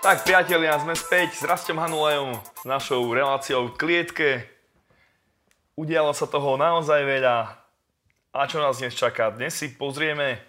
[0.00, 4.48] Tak priatelia, sme späť s Rastom Hanulejom, s našou reláciou v klietke.
[5.76, 7.60] Udialo sa toho naozaj veľa.
[8.32, 9.28] A čo nás dnes čaká?
[9.28, 10.40] Dnes si pozrieme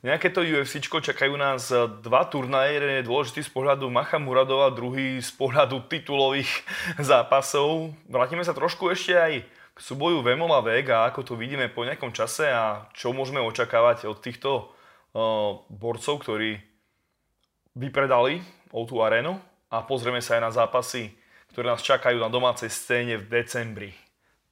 [0.00, 1.68] nejaké to UFC, čakajú nás
[2.00, 6.48] dva turnaje, jeden je dôležitý z pohľadu Macha Muradova, druhý z pohľadu titulových
[7.12, 7.92] zápasov.
[8.08, 12.48] Vrátime sa trošku ešte aj k súboju Vemola Vega, ako to vidíme po nejakom čase
[12.48, 14.72] a čo môžeme očakávať od týchto
[15.12, 16.56] uh, borcov, ktorí
[17.76, 21.12] vypredali O2 Arenu a pozrieme sa aj na zápasy,
[21.52, 23.90] ktoré nás čakajú na domácej scéne v decembri.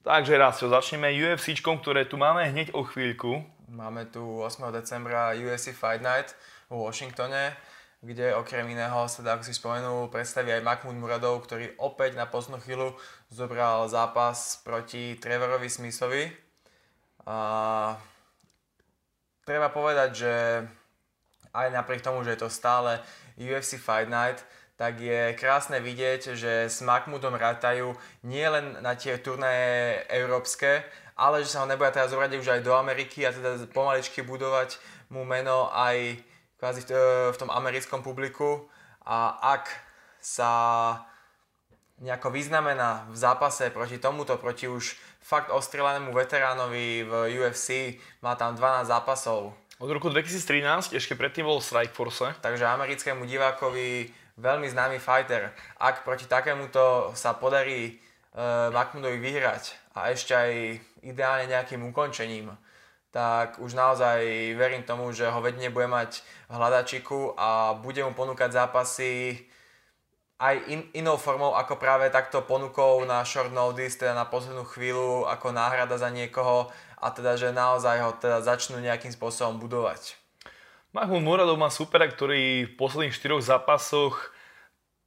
[0.07, 3.43] Takže raz, čo začneme UFC, ktoré tu máme hneď o chvíľku.
[3.67, 4.71] Máme tu 8.
[4.71, 6.31] decembra UFC Fight Night
[6.71, 7.51] v Washingtone,
[7.99, 12.63] kde okrem iného sa, ako si spomenul, predstaví aj Mahmoud Muradov, ktorý opäť na poslednú
[12.63, 12.95] chvíľu
[13.27, 16.31] zobral zápas proti Trevorovi Smithovi.
[17.27, 17.35] A
[19.43, 20.33] treba povedať, že
[21.51, 23.03] aj napriek tomu, že je to stále
[23.37, 24.41] UFC Fight Night,
[24.77, 30.85] tak je krásne vidieť, že s Mahmudom rátajú nie len na tie turnaje európske,
[31.17, 34.77] ale že sa ho neboja teraz zobrať už aj do Ameriky a teda pomaličky budovať
[35.09, 36.21] mu meno aj
[36.61, 36.85] kvázi
[37.33, 38.69] v tom americkom publiku.
[39.01, 39.65] A ak
[40.21, 40.51] sa
[41.97, 48.53] nejako vyznamená v zápase proti tomuto, proti už fakt ostrelanému veteránovi v UFC, má tam
[48.53, 52.33] 12 zápasov, od roku 2013, ešte predtým bol Strikeforce.
[52.41, 54.09] Takže americkému divákovi
[54.41, 55.53] veľmi známy fighter.
[55.77, 60.51] Ak proti takémuto sa podarí uh, Mahmudovi vyhrať a ešte aj
[61.05, 62.53] ideálne nejakým ukončením,
[63.13, 64.21] tak už naozaj
[64.57, 69.45] verím tomu, že ho vedne bude mať v hľadačiku a bude mu ponúkať zápasy
[70.37, 75.25] aj in, inou formou ako práve takto ponukou na short notice, teda na poslednú chvíľu
[75.25, 76.69] ako náhrada za niekoho
[77.01, 80.13] a teda, že naozaj ho teda začnú nejakým spôsobom budovať.
[80.93, 84.33] Mahmoud Muradov má supera, ktorý v posledných štyroch zápasoch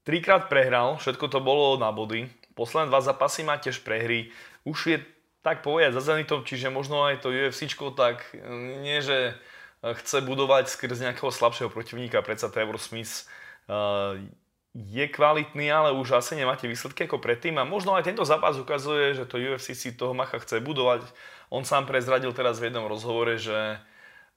[0.03, 2.27] trikrát prehral, všetko to bolo na body.
[2.59, 4.35] Posledné dva zápasy má tiež prehry.
[4.67, 4.99] Už je
[5.41, 8.29] tak povedať za Zenitom, čiže možno aj to UFC tak
[8.83, 9.39] nie, že
[9.81, 13.25] chce budovať skrz nejakého slabšieho protivníka, predsa Trevor Smith
[14.75, 19.19] je kvalitný, ale už asi nemáte výsledky ako predtým a možno aj tento zápas ukazuje,
[19.19, 21.03] že to UFC si toho Macha chce budovať.
[21.51, 23.83] On sám prezradil teraz v jednom rozhovore, že,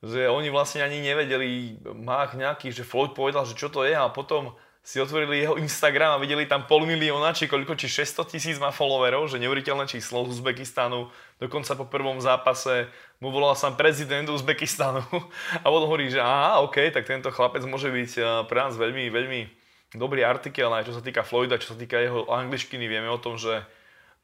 [0.02, 4.10] že oni vlastne ani nevedeli, Mach nejaký, že Floyd povedal, že čo to je a
[4.10, 8.58] potom si otvorili jeho Instagram a videli tam pol milióna, či koľko, či 600 tisíc
[8.60, 11.08] má followerov, že neuveriteľné číslo z Uzbekistanu.
[11.40, 12.92] Dokonca po prvom zápase
[13.24, 15.06] mu volal sám prezident Uzbekistanu
[15.64, 19.08] a potom hovorí, že aha, OK, tak tento chlapec môže byť eh, pre nás veľmi,
[19.14, 19.63] veľmi
[19.98, 22.86] dobrý artikel, aj čo sa týka Floyda, čo sa týka jeho angličtiny.
[22.86, 23.62] Vieme o tom, že,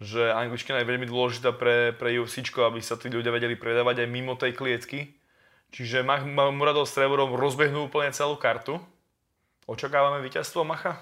[0.01, 4.09] že angličtina je veľmi dôležitá pre, pre UFC, aby sa tí ľudia vedeli predávať aj
[4.09, 5.13] mimo tej klietky.
[5.69, 8.81] Čiže Mach, Muradov s Trevorom rozbehnú úplne celú kartu.
[9.69, 10.97] Očakávame víťazstvo Macha?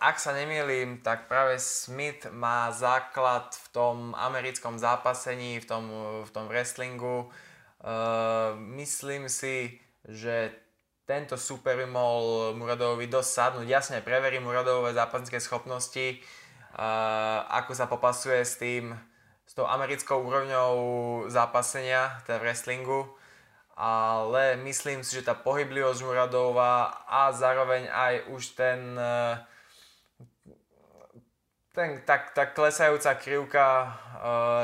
[0.00, 5.84] Ak sa nemýlim, tak práve Smith má základ v tom americkom zápasení, v tom,
[6.24, 7.28] v tom wrestlingu.
[8.56, 10.63] Myslím si, že
[11.04, 13.68] tento super by mohol Muradovovi dosť sadnúť.
[13.68, 16.20] Jasne, preverí Muradovové zápasnické schopnosti,
[17.52, 18.96] ako sa popasuje s tým,
[19.44, 20.72] s tou americkou úrovňou
[21.28, 23.04] zápasenia, teda wrestlingu.
[23.74, 29.34] Ale myslím si, že tá pohyblivosť Muradova a zároveň aj už ten, uh,
[31.74, 33.90] ten tak, tak klesajúca krivka uh,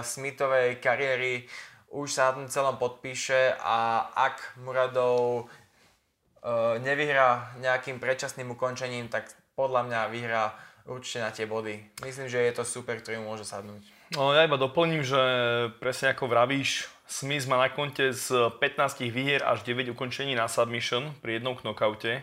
[0.06, 1.50] Smithovej kariéry
[1.90, 5.50] už sa na tom celom podpíše a ak Muradov
[6.80, 10.44] nevyhrá nejakým predčasným ukončením, tak podľa mňa vyhrá
[10.88, 12.00] určite na tie body.
[12.00, 13.84] Myslím, že je to super, ktorý môže sadnúť.
[14.16, 15.20] No ja iba doplním, že
[15.78, 21.10] presne ako vravíš, Smith má na konte z 15 výhier až 9 ukončení na submission
[21.18, 22.22] pri jednom knockoute.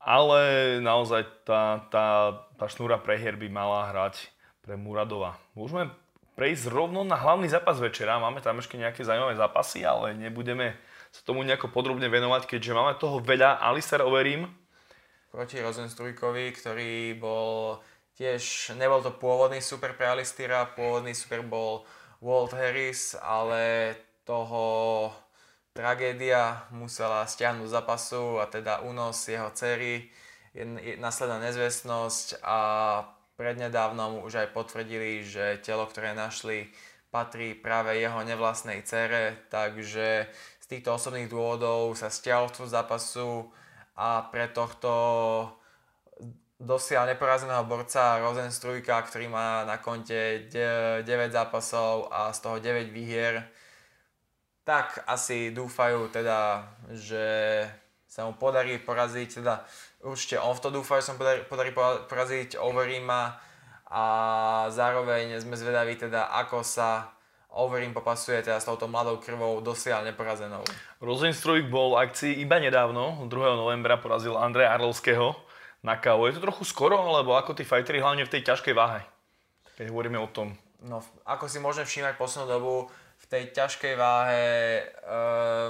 [0.00, 0.40] Ale
[0.84, 4.28] naozaj tá, tá, tá šnúra prehier by mala hrať
[4.64, 5.36] pre Muradova.
[5.56, 5.92] Môžeme
[6.36, 8.20] prejsť rovno na hlavný zápas večera.
[8.20, 10.76] Máme tam ešte nejaké zaujímavé zápasy, ale nebudeme
[11.14, 13.62] sa tomu nejako podrobne venovať, keďže máme toho veľa.
[13.62, 14.50] Alistair overím.
[15.30, 17.78] Proti Rosenstruikovi, ktorý bol
[18.18, 21.86] tiež, nebol to pôvodný super pre Alistira, pôvodný super bol
[22.18, 23.94] Walt Harris, ale
[24.26, 25.10] toho
[25.70, 30.10] tragédia musela stiahnuť zápasu a teda únos jeho cery,
[30.98, 32.58] následná nezvestnosť a
[33.34, 36.70] prednedávnom už aj potvrdili, že telo, ktoré našli,
[37.10, 40.30] patrí práve jeho nevlastnej cere, takže
[40.64, 43.52] z týchto osobných dôvodov sa stiahol z zápasu
[44.00, 44.88] a pre tohto
[46.56, 53.44] dosiaľ neporazeného borca Rosenstrujka, ktorý má na konte 9 zápasov a z toho 9 výhier,
[54.64, 56.64] tak asi dúfajú teda,
[56.96, 57.26] že
[58.08, 59.44] sa mu podarí poraziť.
[59.44, 59.68] Teda
[60.00, 61.76] určite on v to dúfa, že sa podarí, podarí
[62.08, 63.36] poraziť Overeema
[63.92, 64.04] a
[64.72, 67.13] zároveň sme zvedaví teda, ako sa
[67.54, 70.66] Overeem popasuje teda s touto mladou krvou dosiaľ neporazenou.
[70.98, 73.30] Rosenstruik bol v akcii iba nedávno, 2.
[73.30, 75.38] novembra porazil Andreja Arlovského
[75.86, 76.26] na KO.
[76.26, 79.06] Je to trochu skoro, alebo ako tí fightery hlavne v tej ťažkej váhe?
[79.78, 80.58] Keď hovoríme o tom.
[80.82, 82.74] No, ako si môžeme všímať poslednú dobu,
[83.22, 84.44] v tej ťažkej váhe
[84.82, 84.84] e,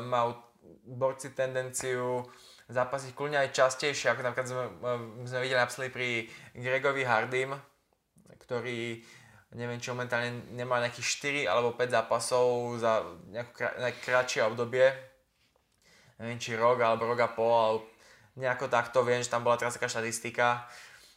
[0.08, 0.40] majú
[0.88, 2.24] borci tendenciu
[2.72, 6.08] zápasiť kľudne aj častejšie, ako napríklad sme, e, sme videli napríklad pri
[6.56, 7.52] Gregovi Hardym,
[8.40, 9.04] ktorý
[9.54, 12.46] neviem, či momentálne nemá nejakých 4 alebo 5 zápasov
[12.82, 14.90] za nejaké kratšie obdobie.
[16.18, 17.80] Neviem, či rok alebo rok a pol, alebo
[18.34, 20.66] nejako takto, viem, že tam bola teraz taká štatistika.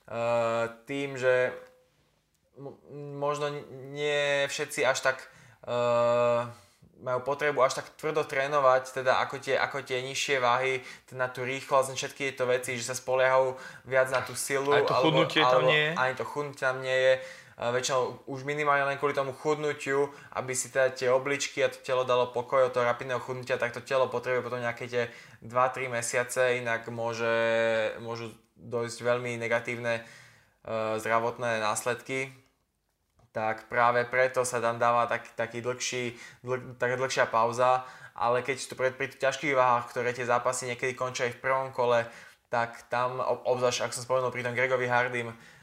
[0.07, 1.51] Uh, tým, že
[3.17, 3.53] možno
[3.93, 5.17] nie všetci až tak
[5.67, 6.47] uh,
[7.01, 11.29] majú potrebu až tak tvrdo trénovať, teda ako tie, ako tie nižšie váhy, teda na
[11.29, 13.53] tú rýchlosť, všetky tieto veci, že sa spoliehajú
[13.85, 14.73] viac na tú silu.
[14.73, 15.91] Aj to chudnutie alebo, tam nie je?
[15.93, 17.13] Ani to chudnutie tam nie je
[17.57, 22.05] väčšinou už minimálne len kvôli tomu chudnutiu, aby si teda tie obličky a to telo
[22.05, 25.09] dalo pokoj od toho rapidného chudnutia, tak to telo potrebuje potom nejaké tie
[25.41, 27.33] 2-3 mesiace, inak môže,
[27.97, 32.29] môžu dojsť veľmi negatívne uh, zdravotné následky.
[33.33, 36.13] Tak práve preto sa tam dáva tak, taký dlhší,
[36.45, 37.81] dlh, taká dlhšia pauza,
[38.13, 41.69] ale keď tu pri, pri ťažkých váhach, ktoré tie zápasy niekedy končia aj v prvom
[41.73, 42.05] kole,
[42.53, 45.56] tak tam, obzvlášť ak som spomenul pri tom Gregovi Hardym, Uh,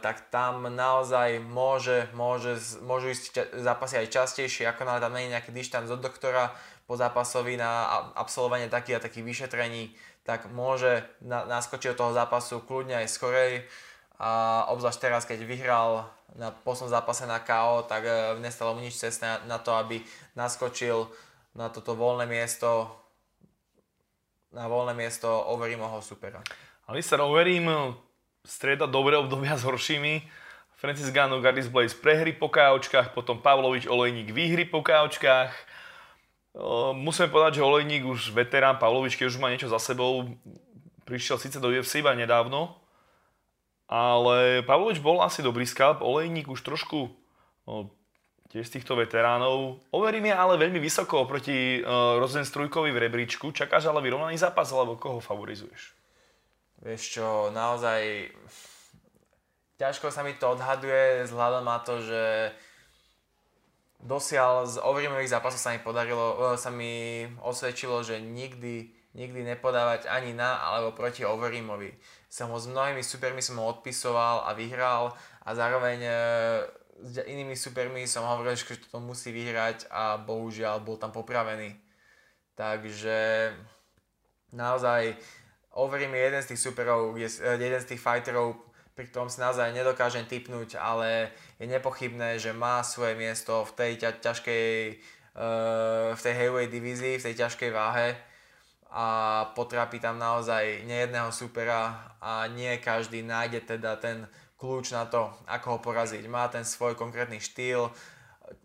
[0.00, 5.34] tak tam naozaj môže, môže, môžu ísť zápasy aj častejšie, ako náhle tam nie je
[5.34, 6.54] nejaký dištanc od doktora
[6.86, 9.92] po zápasovi na absolvovanie takých a takých vyšetrení,
[10.22, 13.52] tak môže na, naskočiť od toho zápasu kľudne aj skorej.
[14.22, 16.06] A obzvlášť teraz, keď vyhral
[16.38, 19.98] na poslednom zápase na KO, tak uh, nestalo mu nič cestné na, na to, aby
[20.38, 21.10] naskočil
[21.58, 23.02] na toto voľné miesto
[24.52, 26.44] na voľné miesto Overeemovho supera.
[26.92, 27.96] Alistair Overeem
[28.42, 30.22] strieda dobré obdobia s horšími.
[30.82, 35.54] Francis Gano, Gardis Blaze prehry po KOčkách, potom Pavlovič, Olejník výhry po KOčkách.
[36.98, 40.26] Musíme povedať, že Olejník už veterán, Pavlovič, keď už má niečo za sebou,
[41.06, 42.74] prišiel síce do UFC iba nedávno,
[43.86, 47.14] ale Pavlovič bol asi dobrý skalp, Olejník už trošku
[47.70, 47.94] no,
[48.50, 49.78] tiež z týchto veteránov.
[49.94, 53.54] Overím je ale veľmi vysoko oproti uh, Rozenstrujkovi v rebríčku.
[53.54, 56.01] Čakáš ale vyrovnaný zápas, alebo koho favorizuješ?
[56.82, 58.26] Vieš čo, naozaj
[59.78, 62.50] ťažko sa mi to odhaduje vzhľadom na to, že
[64.02, 70.10] dosiaľ z overeemových zápasov sa mi podarilo, e, sa mi osvedčilo, že nikdy, nikdy nepodávať
[70.10, 71.94] ani na alebo proti overeemovi.
[72.26, 75.14] Som ho s mnohými supermi som ho odpisoval a vyhral
[75.46, 76.14] a zároveň e,
[77.02, 81.78] s inými supermi som hovoril, že to musí vyhrať a bohužiaľ bol tam popravený.
[82.58, 83.50] Takže
[84.50, 85.14] naozaj
[85.72, 88.56] Overeem je jeden z tých superov, je eh, jeden z tých fighterov,
[88.92, 93.92] pri ktorom si naozaj nedokážem typnúť, ale je nepochybné, že má svoje miesto v tej
[94.04, 94.68] ťa, ťažkej,
[95.32, 98.12] uh, v tej heavyweight divízii, v tej ťažkej váhe
[98.92, 99.06] a
[99.56, 104.28] potrápi tam naozaj nejedného supera a nie každý nájde teda ten
[104.60, 106.28] kľúč na to, ako ho poraziť.
[106.28, 107.88] Má ten svoj konkrétny štýl,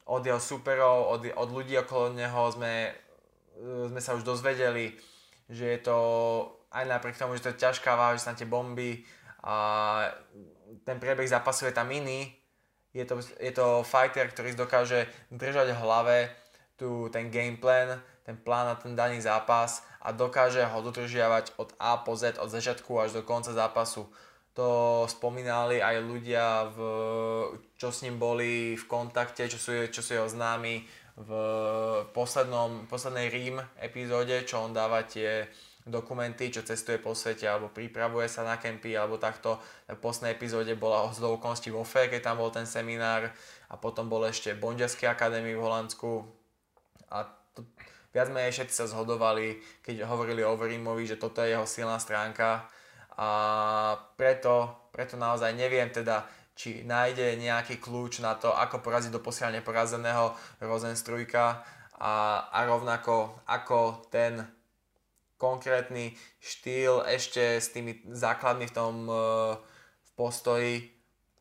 [0.07, 4.95] od jeho superov, od, od ľudí okolo neho sme, eh, sme sa už dozvedeli,
[5.47, 5.97] že je to
[6.77, 9.01] aj napriek tomu, že to je ťažká váha, že sa na tie bomby
[9.41, 9.55] a
[10.85, 12.29] ten priebeh zápasu je tam iný.
[12.93, 16.17] Je to, je to fighter, ktorý dokáže držať v hlave
[16.77, 21.73] tu, ten game plan, ten plán na ten daný zápas a dokáže ho dodržiavať od
[21.81, 24.09] A po Z, od začiatku až do konca zápasu.
[24.57, 26.79] To spomínali aj ľudia, v,
[27.77, 30.81] čo s ním boli v kontakte, čo sú, čo sú jeho známi
[31.17, 31.29] v
[32.13, 35.45] poslednom, poslednej Rím epizóde, čo on dáva tie
[35.87, 39.57] dokumenty, čo cestuje po svete alebo pripravuje sa na kempy alebo takto.
[39.87, 43.31] V poslednej epizóde bola z okolností vo FE, keď tam bol ten seminár
[43.71, 46.27] a potom bol ešte v Bondiaskej akadémii v Holandsku
[47.07, 47.23] a
[47.55, 47.63] to,
[48.11, 52.67] viac menej všetci sa zhodovali, keď hovorili o Overeemovi, že toto je jeho silná stránka
[53.17, 53.29] a
[54.13, 56.27] preto, preto naozaj neviem teda,
[56.57, 61.61] či nájde nejaký kľúč na to, ako poraziť do posiaľ neporazeného Rosenstrujka
[61.97, 62.13] a,
[62.49, 64.41] a rovnako ako ten
[65.37, 69.13] konkrétny štýl ešte s tými základmi v tom e,
[70.01, 70.89] v postoji,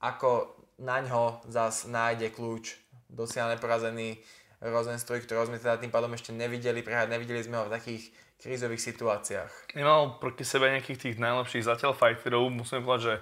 [0.04, 2.76] ako na ňo zas nájde kľúč
[3.08, 4.20] dosiaľ neporazený
[4.60, 8.08] Rosenstruik, ktorého sme teda tým pádom ešte nevideli prehať, nevideli sme ho v takých
[8.40, 9.76] krízových situáciách.
[9.76, 13.14] Nemal proti sebe nejakých tých najlepších zatiaľ fighterov, musím povedať, že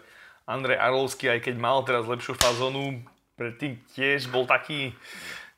[0.46, 3.02] Andrej Arlovský, aj keď mal teraz lepšiu fazónu,
[3.34, 4.94] predtým tiež bol taký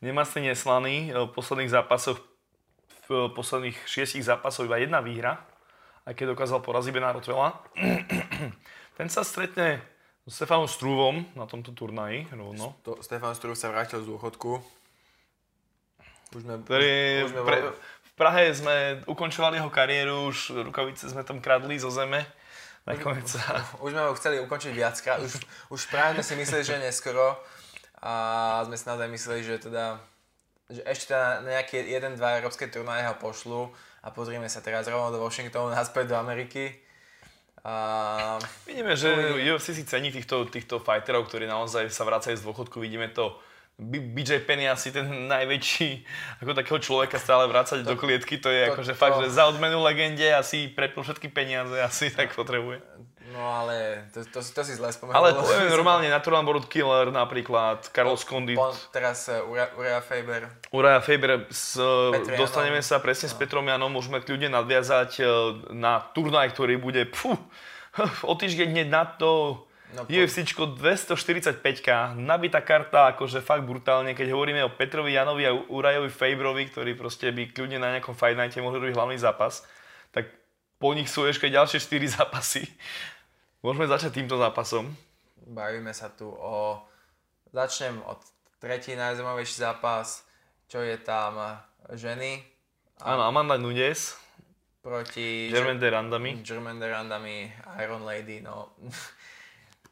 [0.00, 2.20] nemastne neslaný v posledných zápasoch
[3.06, 5.38] v posledných šiestich zápasoch iba jedna výhra.
[6.06, 7.54] aj keď dokázal poraziť Bena Rotvela.
[8.98, 9.82] Ten sa stretne
[10.26, 12.26] s Stefanom Strúvom na tomto turnaji.
[12.34, 12.74] Rovno.
[12.82, 14.58] To, Stefan Struv sa vrátil z dôchodku.
[16.34, 21.22] Už sme, Ktorý už sme pre, v Prahe sme ukončovali jeho kariéru, už rukavice sme
[21.22, 22.26] tam kradli zo zeme.
[22.86, 23.42] Nakoniec sa...
[23.84, 25.42] Už sme ho chceli ukončiť viackrát, už,
[25.74, 27.34] už práve sme si mysleli, že neskoro
[27.98, 28.12] a
[28.62, 29.98] sme si naozaj mysleli, že teda
[30.66, 33.70] že ešte teda na nejaké 1-2 európske turnaje ho pošlu
[34.02, 36.74] a pozrieme sa teraz rovno do Washingtonu, naspäť do Ameriky.
[37.66, 39.10] A Vidíme, že.
[39.42, 42.78] UFC si cení týchto, týchto fighterov, ktorí naozaj sa vracajú z dôchodku.
[42.78, 43.34] Vidíme to
[43.76, 46.00] BJ Penn je asi ten najväčší,
[46.40, 49.44] ako takého človeka stále vrácať do klietky, to je to- akože to- fakt, že za
[49.52, 52.80] odmenu legende asi prepil všetky peniaze, asi tak potrebuje.
[53.36, 55.20] No ale to, to, to si zle spomenul.
[55.20, 60.48] Ale poviem normálne, Natural Born Killer napríklad, Carlos Condit, Pon, teraz uh, Ura, Uriah Faber.
[60.72, 62.40] Uraja Faber, s, Janom.
[62.40, 65.24] dostaneme sa presne s Petrom Janom, môžeme kľudne nadviazať e,
[65.76, 67.36] na turnaj, ktorý bude pfú,
[68.30, 69.60] o týždeň hneď na to
[69.94, 75.54] No, po- UFCčko 245k, nabitá karta, akože fakt brutálne, keď hovoríme o Petrovi Janovi a
[75.54, 79.62] Urajovi Faberovi, ktorí proste by kľudne na nejakom Fight Nighte mohli robiť hlavný zápas,
[80.10, 80.26] tak
[80.82, 82.66] po nich sú ešte ďalšie 4 zápasy.
[83.66, 84.94] Môžeme začať týmto zápasom.
[85.42, 86.78] Bavíme sa tu o...
[87.50, 88.22] Začnem od
[88.62, 90.22] tretí najzaujímavejší zápas,
[90.70, 91.58] čo je tam
[91.90, 92.46] ženy
[93.02, 94.16] Áno, Amanda Nunes,
[94.80, 96.30] proti Germaine de Randami.
[96.46, 97.50] German Randami,
[97.82, 98.72] Iron Lady, no.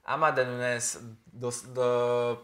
[0.05, 1.01] Amanda Nunes
[1.35, 1.89] dos, do,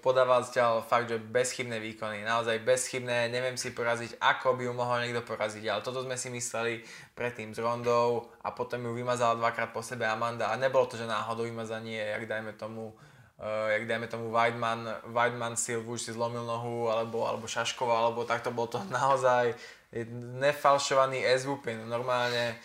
[0.01, 4.97] podáva zatiaľ fakt, že bezchybné výkony, naozaj bezchybné, neviem si poraziť, ako by ju mohol
[5.05, 6.81] niekto poraziť, ale toto sme si mysleli
[7.13, 11.05] predtým s Rondou a potom ju vymazala dvakrát po sebe Amanda a nebolo to, že
[11.05, 12.97] náhodou vymazanie, jak dajme tomu
[13.41, 14.85] Uh, jak dajme tomu Weidman,
[15.17, 19.57] Weidman si už si zlomil nohu, alebo, alebo Šaškova, alebo takto bol to naozaj
[20.45, 22.61] nefalšovaný SVP, normálne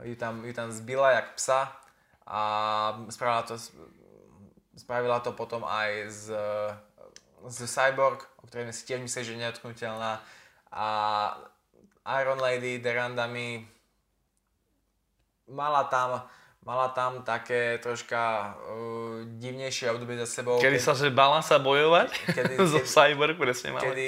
[0.00, 1.68] ju tam, ju tam zbila jak psa
[2.24, 2.40] a
[3.12, 3.60] spravila to,
[4.76, 6.24] spravila to potom aj z,
[7.48, 10.12] z Cyborg, o ktorej sme si tiež mysleli, že je nedotknutelná
[10.72, 10.86] a
[12.20, 13.64] Iron Lady Derandami
[15.48, 16.22] mala tam
[16.66, 20.58] mala tam také troška uh, divnejšie obdobie za sebou.
[20.58, 22.10] Kedy sa, že bala sa bojovať?
[22.34, 23.86] Kedy- Zo kedy- Cyber, presne máme.
[23.86, 24.06] kedy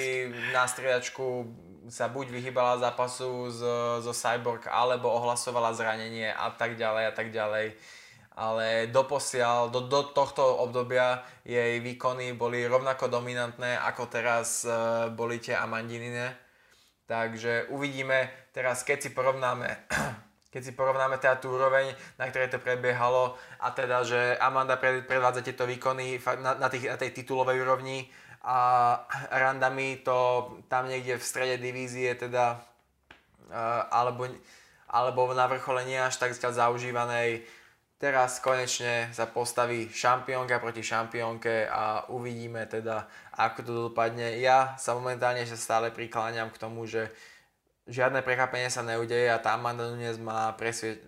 [0.50, 1.46] na striedačku
[1.86, 3.62] sa buď vyhýbala zápasu z,
[4.02, 7.78] zo Cyborg, alebo ohlasovala zranenie a tak ďalej a tak ďalej.
[8.38, 15.42] Ale doposiaľ, do, do tohto obdobia jej výkony boli rovnako dominantné, ako teraz uh, boli
[15.42, 16.38] tie Amandinine.
[17.10, 19.66] Takže uvidíme teraz, keď si porovnáme
[20.48, 25.04] keď si porovnáme teda tú úroveň, na ktorej to prebiehalo a teda, že Amanda pred,
[25.04, 28.08] predvádza tieto výkony na, na, tých, na tej titulovej úrovni
[28.48, 28.96] a
[29.28, 32.64] Randami to tam niekde v strede divízie teda
[33.52, 34.24] uh, alebo,
[34.88, 37.44] alebo na vrchole nie až tak zaužívanej
[37.98, 44.38] teraz konečne sa postaví šampiónka proti šampiónke a uvidíme teda, ako to dopadne.
[44.38, 47.10] Ja sa momentálne ešte stále prikláňam k tomu, že
[47.90, 51.02] žiadne prekvapenie sa neudeje a tá Amanda Nunes má presvie-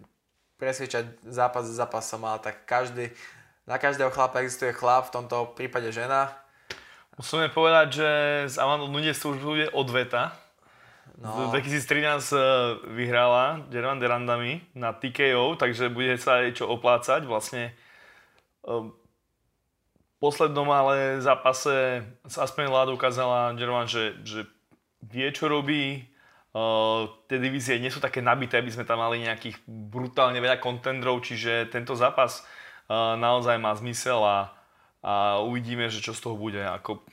[0.59, 3.15] presviečať zápas za zápasom, ale tak každý,
[3.65, 6.35] na každého chlapa existuje chlap, v tomto prípade žena.
[7.17, 8.11] Musíme povedať, že
[8.51, 10.35] s Amandou Nunes to už bude odveta.
[11.21, 11.53] No.
[11.53, 12.41] V 2013 eh,
[12.97, 17.29] vyhrala German Derandami na TKO, takže bude sa jej čo oplácať.
[17.29, 17.77] Vlastne
[18.61, 18.93] v
[20.21, 24.45] poslednom ale zápase s Aspen Lado ukázala German, že, že
[25.01, 26.05] vie, čo robí.
[26.51, 31.23] Uh, tie divízie nie sú také nabité, aby sme tam mali nejakých brutálne veľa kontendrov,
[31.25, 32.43] čiže tento zápas
[32.91, 34.51] naozaj má zmysel a,
[34.99, 36.59] a uvidíme, že čo z toho bude.
[36.59, 37.07] Ako,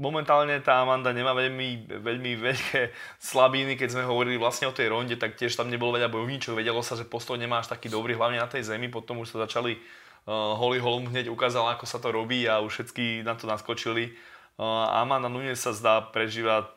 [0.00, 2.80] momentálne tá Amanda nemá veľmi, veľmi veľké
[3.20, 6.80] slabiny, keď sme hovorili vlastne o tej ronde, tak tiež tam nebolo veľa bojovníčov, vedelo
[6.80, 9.76] sa, že postoj nemá až taký dobrý, hlavne na tej zemi, potom už sa začali
[9.76, 14.16] uh, Holly Holm hneď ukázala, ako sa to robí a už všetky na to naskočili.
[14.56, 16.72] Uh, Amanda Nunes sa zdá prežívať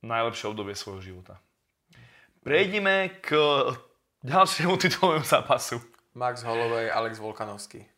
[0.00, 1.36] najlepšie obdobie svojho života.
[2.42, 3.38] Prejdime k
[4.24, 5.78] ďalšiemu titulovému zápasu.
[6.16, 7.91] Max Holloway, Alex Volkanovský.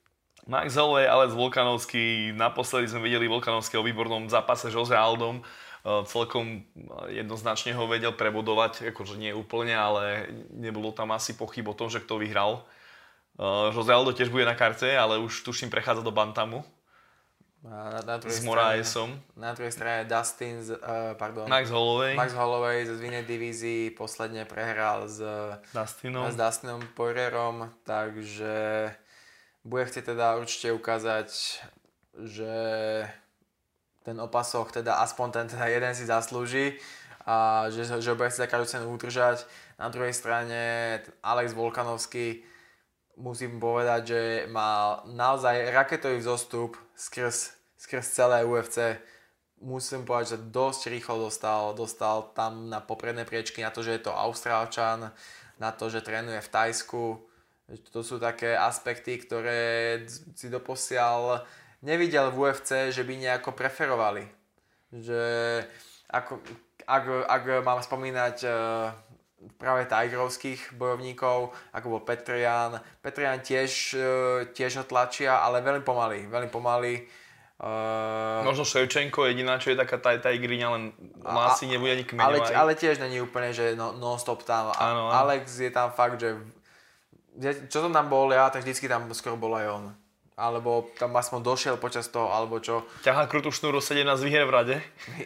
[0.44, 2.36] Max Holloway, Alex Volkanovský.
[2.36, 5.40] Naposledy sme videli Volkanovského o výbornom zápase s Jose Aldom.
[5.84, 6.64] Uh, Celkom
[7.12, 12.00] jednoznačne ho vedel prebodovať, akože nie úplne, ale nebolo tam asi pochyb o tom, že
[12.00, 12.64] kto vyhral.
[13.36, 16.64] Uh, Jose Aldo tiež bude na karte, ale už tuším prechádza do Bantamu
[17.64, 19.16] na, na, s Moraesom.
[19.40, 24.44] na druhej strane Dustin, z, uh, pardon, Max Holloway, Max Holloway z inej divízii posledne
[24.44, 25.24] prehral s,
[25.72, 26.28] Dustinom.
[26.28, 28.92] s Dustinom Poirierom, takže
[29.64, 31.28] bude chcieť teda určite ukázať,
[32.20, 32.54] že
[34.04, 36.76] ten opasok, teda aspoň ten teda jeden si zaslúži
[37.24, 39.48] a že, že ho bude chcieť za každú cenu udržať.
[39.80, 42.44] Na druhej strane Alex Volkanovský
[43.16, 44.20] musím povedať, že
[44.52, 49.00] má naozaj raketový vzostup skrz, skrz celé UFC.
[49.64, 54.04] Musím povedať, že dosť rýchlo dostal, dostal tam na popredné priečky na to, že je
[54.04, 55.08] to Austrálčan,
[55.56, 57.24] na to, že trénuje v Tajsku.
[57.64, 60.04] To sú také aspekty, ktoré
[60.36, 61.40] si doposiaľ
[61.80, 64.28] nevidel v UFC, že by nejako preferovali.
[64.92, 65.22] Že
[66.12, 66.44] ako,
[66.84, 68.92] ak, ak mám spomínať uh,
[69.56, 72.80] práve Tigerovských bojovníkov, ako bol Petrian.
[73.00, 74.04] Petrian tiež, uh,
[74.52, 77.04] tiež ho tlačia, ale veľmi pomaly, veľmi pomaly.
[77.54, 80.92] Uh, Možno Ševčenko jediná, čo je taká taj, Tigriňa, len
[81.24, 82.50] asi nebude ani kmeňovať.
[82.52, 84.74] Ale, ale tiež není úplne, že no, non-stop tam.
[84.76, 85.16] Áno, áno.
[85.16, 86.36] Alex je tam fakt, že
[87.68, 89.84] čo som tam bol ja, tak vždycky tam skoro bol aj on
[90.34, 92.82] alebo tam aspoň došiel počas toho, alebo čo.
[93.06, 94.76] Ťahá krutú šnúru 17 výher v rade.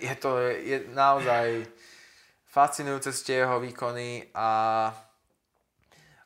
[0.05, 1.65] Je to je naozaj
[2.49, 4.49] fascinujúce z jeho výkony a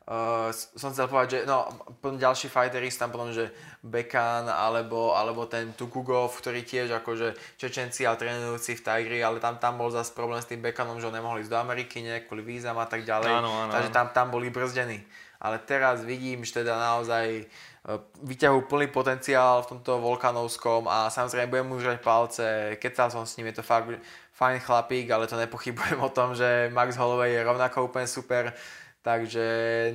[0.07, 1.67] uh, som chcel povedať, že no,
[2.03, 8.07] potom ďalší fightery tam potom, že Bekan alebo, alebo ten Tukugov, ktorý tiež akože Čečenci
[8.07, 11.15] a trénujúci v Tigri, ale tam, tam bol zase problém s tým Bekanom, že ho
[11.15, 13.31] nemohli ísť do Ameriky, ne, kvôli vízam a tak ďalej.
[13.31, 13.71] Áno, áno.
[13.75, 15.03] Takže tam, tam boli brzdení.
[15.43, 17.51] Ale teraz vidím, že teda naozaj
[17.83, 22.47] E, vyťahujú plný potenciál v tomto Volkanovskom a samozrejme budem mu žrať palce,
[22.79, 23.91] keď som s ním, je to fakt
[24.39, 28.55] fajn chlapík, ale to nepochybujem o tom, že Max Holloway je rovnako úplne super,
[29.03, 29.43] takže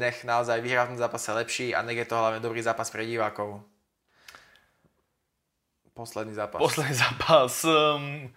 [0.04, 3.08] nech naozaj vyhrá v tom zápase lepší a nech je to hlavne dobrý zápas pre
[3.08, 3.64] divákov.
[5.96, 6.60] Posledný zápas.
[6.60, 7.64] Posledný zápas.
[7.64, 8.30] Um...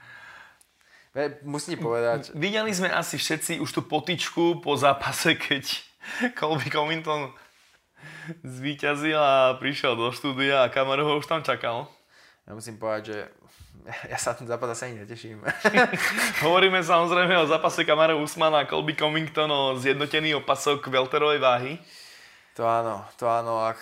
[1.43, 2.31] Musím povedať.
[2.39, 5.90] Videli sme asi všetci už tú potičku po zápase, keď
[6.39, 7.33] Colby Covington
[8.45, 11.89] zvíťazil a prišiel do štúdia a kameru ho už tam čakal.
[12.49, 13.19] Ja musím povedať, že
[14.13, 15.45] ja sa ten zápas asi ani neteším.
[16.47, 21.73] Hovoríme samozrejme o zápase Kamara Usmana a Colby Covington o zjednotený opasok welterovej váhy.
[22.59, 23.63] To áno, to áno.
[23.63, 23.79] Ak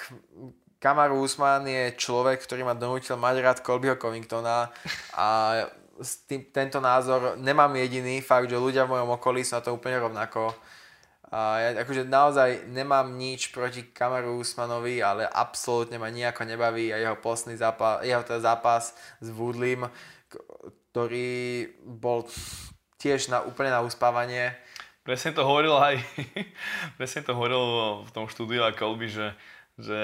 [0.78, 4.70] Kamaru Usman je človek, ktorý ma donútil mať rád Colbyho Covingtona
[5.18, 5.26] a
[6.30, 9.98] tým, tento názor nemám jediný, fakt, že ľudia v mojom okolí sú na to úplne
[9.98, 10.54] rovnako.
[11.28, 16.96] A ja akože naozaj nemám nič proti Kamaru Usmanovi, ale absolútne ma nejako nebaví a
[16.96, 19.84] jeho posledný zápas, jeho teda zápas s Woodlim,
[20.28, 22.24] ktorý bol
[22.96, 24.56] tiež na, úplne na uspávanie.
[25.04, 26.00] Presne to hovoril aj,
[27.00, 27.64] presne to hovoril
[28.08, 29.36] v tom štúdiu a Kolby, že,
[29.76, 30.00] že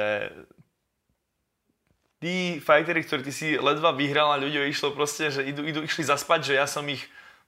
[2.24, 6.04] tí fightery, ktorí ty si ledva vyhral a ľudia išlo proste, že idú, idú, išli
[6.04, 7.04] zaspať, že ja som ich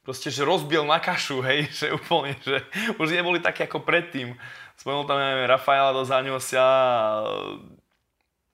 [0.07, 2.62] proste, že rozbil na kašu, hej, že úplne, že
[3.03, 4.38] už neboli také ako predtým.
[4.79, 6.69] Spomenul tam, neviem, Rafaela do Zaňosia,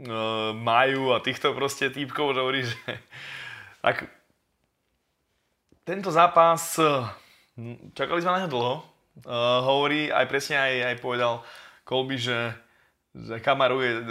[0.00, 0.08] e,
[0.56, 2.80] Maju a týchto proste týpkov, že hovorí, že
[3.84, 4.08] tak
[5.84, 6.88] tento zápas, e,
[7.92, 8.84] čakali sme na ňo dlho, e,
[9.60, 11.44] hovorí, aj presne aj, aj povedal
[11.84, 12.56] Kolby, že
[13.12, 14.02] že Kamaru je e,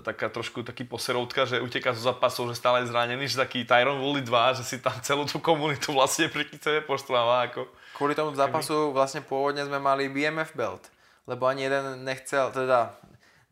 [0.00, 4.00] taká trošku taký poseroutka, že uteká zo zápasov, že stále je zranený, že taký Tyron
[4.00, 7.52] Woolley 2, že si tam celú tú komunitu vlastne proti sebe poštváva.
[7.52, 7.68] Ako...
[8.00, 10.88] Kvôli tomu zápasu vlastne pôvodne sme mali BMF belt,
[11.28, 12.96] lebo ani jeden nechcel, teda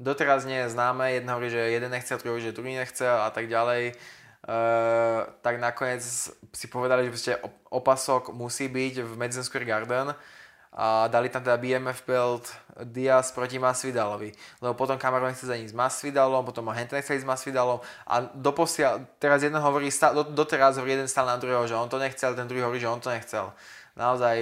[0.00, 3.52] doteraz nie je známe, jeden hovorí, že jeden nechcel, druhý že druhý nechcel a tak
[3.52, 3.92] ďalej.
[4.44, 6.04] Uh, tak nakoniec
[6.52, 7.40] si povedali, že
[7.72, 10.12] opasok musí byť v Madison Square Garden
[10.74, 12.50] a dali tam teda BMF belt
[12.82, 14.34] Diaz proti Masvidalovi.
[14.58, 17.78] Lebo potom Kamaru nechce za nich s Masvidalom, potom ho Henta nechce ísť s Masvidalom
[18.10, 22.02] a doposiaľ, teraz jeden hovorí, do, doteraz hovorí jeden stal na druhého, že on to
[22.02, 23.54] nechcel, ten druhý hovorí, že on to nechcel.
[23.94, 24.38] Naozaj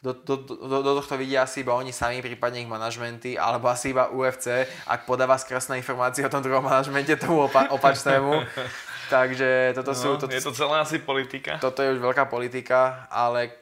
[0.00, 3.92] do, do, do, do tohto vidia asi iba oni sami, prípadne ich manažmenty, alebo asi
[3.92, 8.32] iba UFC, ak podáva skresné informácie o tom druhom manažmente tomu opa- opačnému.
[9.12, 10.08] Takže toto no, sú...
[10.16, 11.60] Toto, je to celé asi politika.
[11.60, 13.52] Toto je už veľká politika, ale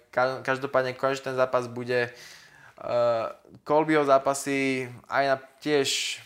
[0.42, 3.30] každopádne konečne ten zápas bude uh,
[3.62, 6.20] Kolbyho zápasy aj na tiež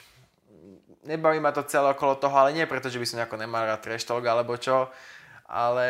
[1.05, 3.83] nebaví ma to celé okolo toho, ale nie preto, že by som nejako nemal rád
[3.83, 4.87] trash talk alebo čo,
[5.51, 5.89] ale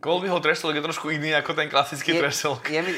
[0.00, 2.62] Colbyho trash talk je trošku iný ako ten klasický je, trash talk.
[2.68, 2.92] Je mi,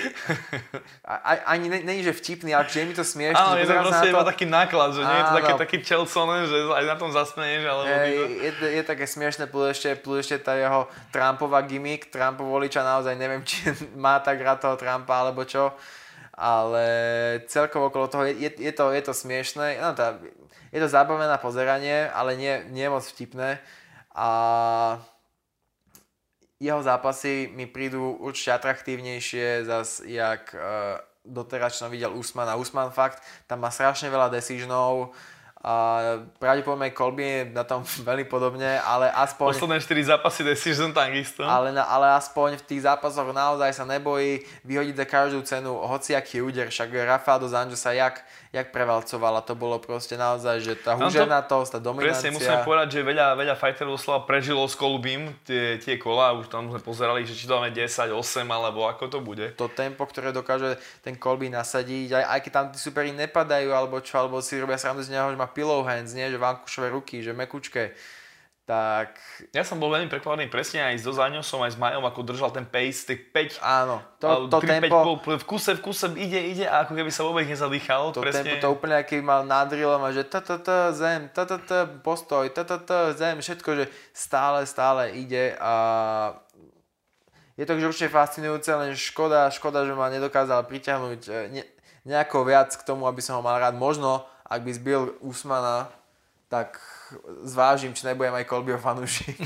[1.04, 3.38] a, ani není, že vtipný, ale je mi to smiešne.
[3.38, 6.56] Áno, je to proste iba taký náklad, že nie je to také, taký čelconé, že
[6.74, 7.62] aj na tom zasmeješ.
[7.66, 12.10] Alebo je, je, je, je, také smiešne, plus ešte, plus ešte tá jeho Trumpova gimmick,
[12.10, 15.74] Trumpov voliča naozaj neviem, či má tak rád toho Trumpa alebo čo,
[16.34, 16.84] ale
[17.50, 20.18] celkovo okolo toho je, je, je, to, je to smiešne, no tá,
[20.70, 23.58] je to zábavné na pozeranie, ale nie, nie moc vtipné
[24.14, 24.28] a
[26.58, 32.50] jeho zápasy mi prídu určite atraktívnejšie zas, jak uh, doteraz, čo videl Usman.
[32.50, 35.14] A Usman fakt, tam má strašne veľa decisionov
[35.58, 35.74] A
[36.38, 39.58] pravdepodobne Colby je na tom veľmi podobne, ale aspoň...
[39.58, 41.42] Posledné 4 zápasy decision takisto.
[41.42, 46.46] Ale, na, ale aspoň v tých zápasoch naozaj sa nebojí vyhodiť za každú cenu hociaký
[46.46, 46.70] úder.
[46.70, 48.22] Však Rafael dos Anjos sa jak,
[48.54, 49.42] jak prevalcovala.
[49.42, 52.30] To bolo proste naozaj, že tá huženatosť, tá dominancia.
[52.30, 56.38] Presne, musíme povedať, že veľa, veľa fighterov doslova prežilo s Kolbím tie, tie kola.
[56.38, 58.14] Už tam sme pozerali, že či to máme 10, 8
[58.46, 59.58] alebo ako to bude.
[59.58, 63.98] To tempo, ktoré dokáže ten Kolby nasadiť, aj, aj keď tam tí superi nepadajú alebo
[63.98, 67.20] čo, alebo si robia srandu z neho, že má pillow hands, nie, že vankušové ruky,
[67.24, 67.92] že mekučké.
[68.68, 69.16] Tak...
[69.56, 72.68] Ja som bol veľmi prekvapený presne aj so Záňosom, aj s Majom, ako držal ten
[72.68, 73.64] pace, tých 5...
[73.64, 75.16] Áno, to, to 3, tempo...
[75.24, 78.12] 5, v kuse, v kuse ide, ide a ako keby sa vôbec nezadýchal.
[78.12, 78.44] To presne...
[78.44, 81.70] tempo, to úplne aký mal nadrilom a že t t t zem, t t t
[82.04, 85.72] postoj, t t t zem, všetko, že stále, stále ide a
[87.58, 91.64] je to určite fascinujúce, len škoda, škoda, že ma nedokázal priťahnuť e, ne,
[92.06, 93.74] nejako viac k tomu, aby som ho mal rád.
[93.74, 95.92] Možno ak by zbil Usmana,
[96.48, 96.80] tak
[97.44, 99.36] zvážim, či nebudem aj Kolbio fanúšik.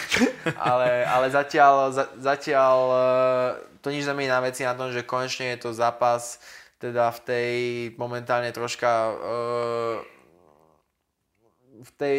[0.68, 3.02] ale, ale zatiaľ, zatiaľ e,
[3.80, 6.36] to nič nemení na veci na tom, že konečne je to zápas
[6.82, 7.50] teda v tej
[7.94, 9.96] momentálne troška uh,
[11.82, 12.18] v tej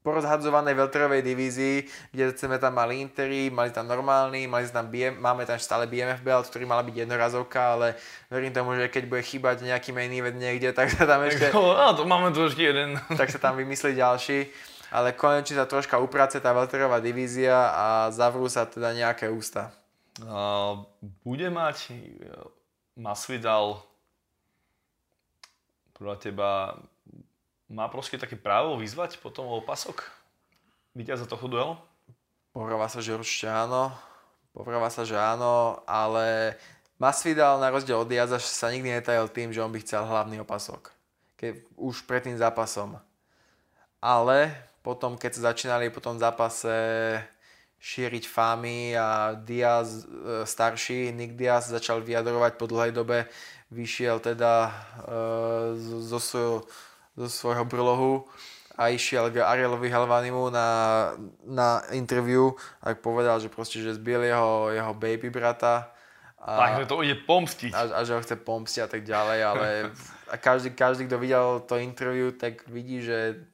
[0.00, 1.76] porozhadzovanej welterovej divízii,
[2.08, 6.24] kde sme tam mali Intery, mali tam normálny, mali tam BM, máme tam stále BMF
[6.24, 8.00] belt, ktorý mala byť jednorazovka, ale
[8.32, 11.52] verím tomu, že keď bude chýbať nejaký main event niekde, tak sa tam ešte...
[11.52, 12.96] No, to máme tu ešte jeden.
[13.20, 14.48] tak sa tam vymyslí ďalší.
[14.90, 19.70] Ale konečne sa troška uprace tá welterová divízia a zavrú sa teda nejaké ústa.
[20.18, 20.82] Uh,
[21.22, 21.94] bude mať
[22.98, 23.86] Masvidal
[25.94, 26.50] podľa teba
[27.70, 30.02] má proste také právo vyzvať potom o pasok?
[30.98, 31.74] za toho duelu?
[32.50, 33.94] Povráva sa, že určite áno.
[34.50, 36.58] Povráva sa, že áno, ale
[37.00, 40.92] Masvidal na rozdiel od Diaza sa nikdy netajil tým, že on by chcel hlavný opasok.
[41.40, 43.00] Keď, už pred tým zápasom.
[44.04, 44.52] Ale
[44.84, 46.68] potom, keď sa začínali po tom zápase
[47.80, 53.24] šíriť fámy a Diaz e, starší, Nick Diaz začal vyjadrovať po dlhej dobe,
[53.72, 54.72] vyšiel teda e,
[56.04, 56.68] zo svojho
[57.16, 58.24] zo svojho brlohu
[58.80, 60.68] a išiel k Arielovi Helvanimu na,
[61.44, 65.92] na interview a povedal, že proste, že zbil jeho, jeho baby brata.
[66.40, 67.72] A, Takže to ide pomstiť.
[67.76, 69.66] A, a, že ho chce pomstiť a tak ďalej, ale
[70.32, 73.44] a každý, každý, kto videl to interview, tak vidí, že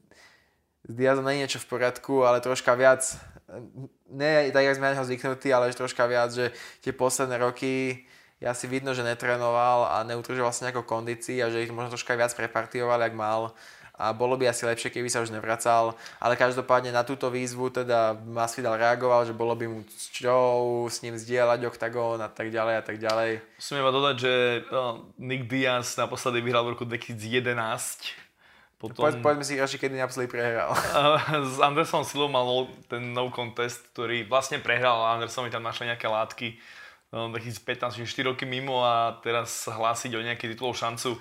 [0.86, 3.02] z Diazom nie je niečo v poriadku, ale troška viac,
[4.06, 8.06] nie tak, jak sme na neho zvyknutí, ale troška viac, že tie posledné roky
[8.40, 12.12] ja si vidno, že netrénoval a neutržoval sa nejako kondícii a že ich možno troška
[12.16, 13.56] viac prepartioval, jak mal
[13.96, 18.12] a bolo by asi lepšie, keby sa už nevracal, ale každopádne na túto výzvu teda
[18.28, 19.80] Masvidal reagoval, že bolo by mu
[20.12, 23.40] čou s ním zdieľať oktagón a tak ďalej a tak ďalej.
[23.56, 24.32] Musím iba dodať, že
[24.68, 28.28] no, Nick Diaz naposledy vyhral v roku 2011
[28.76, 29.08] potom...
[29.08, 30.76] Poď, poďme si radšej, kedy naposledy prehral.
[31.56, 36.04] S Andersom Silom mal ten no contest, ktorý vlastne prehral a Andersovi tam našli nejaké
[36.04, 36.60] látky
[37.12, 41.16] 2015, 4 roky mimo a teraz hlásiť o nejaký titulov šancu.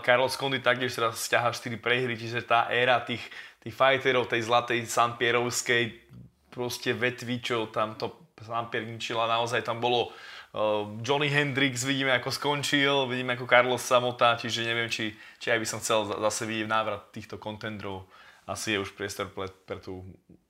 [0.00, 3.20] Carlos Condy taktiež teraz stiaha 4 prehry, čiže tá éra tých,
[3.60, 5.92] tých fighterov, tej zlatej Sampierovskej
[6.48, 10.14] proste vetvy, čo tam to Sampier ničila, naozaj tam bolo
[11.04, 15.66] Johnny Hendrix, vidíme ako skončil, vidíme ako Carlos Samota, čiže neviem, či, či aj by
[15.68, 18.08] som chcel zase vidieť návrat týchto kontendrov.
[18.48, 20.08] Asi je už priestor pre, pre tú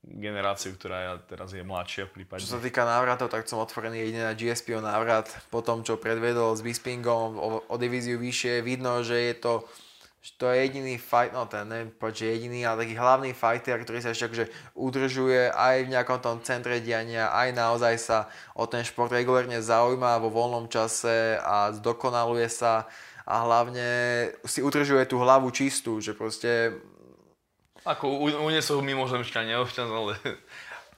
[0.09, 2.40] generáciu, ktorá teraz je mladšia prípadne.
[2.40, 5.29] Čo sa týka návratov, tak som otvorený jedine na GSP návrat.
[5.53, 9.53] Po tom, čo predvedol s Bispingom o, o divíziu vyššie, vidno, že je to
[10.18, 14.03] že to je jediný fight, no ten neviem že jediný, ale taký hlavný fighter, ktorý
[14.03, 18.18] sa ešte akože udržuje aj v nejakom tom centre diania, aj naozaj sa
[18.59, 22.90] o ten šport regulárne zaujíma vo voľnom čase a zdokonaluje sa
[23.29, 23.88] a hlavne
[24.42, 26.81] si udržuje tú hlavu čistú, že proste
[27.88, 30.20] ako uniesol mimozemšťania, občas, ale...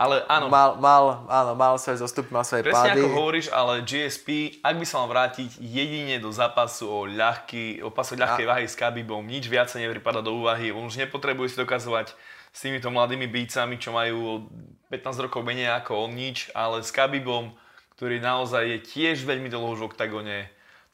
[0.00, 0.48] Ale áno.
[0.48, 3.04] Mal, mal, áno, mal svoje zostupy, mal svoje Presne pády.
[3.04, 7.92] ako hovoríš, ale GSP, ak by sa mal vrátiť jedine do zápasu o, ľahký, o
[7.92, 10.72] pasu ľahkej váhy s Khabibom, nič viac nepripada do úvahy.
[10.72, 12.16] On už nepotrebuje si dokazovať
[12.48, 14.48] s týmito mladými bícami, čo majú
[14.88, 17.52] 15 rokov menej ako on nič, ale s Khabibom,
[18.00, 20.38] ktorý naozaj je tiež veľmi dlho už v oktagone,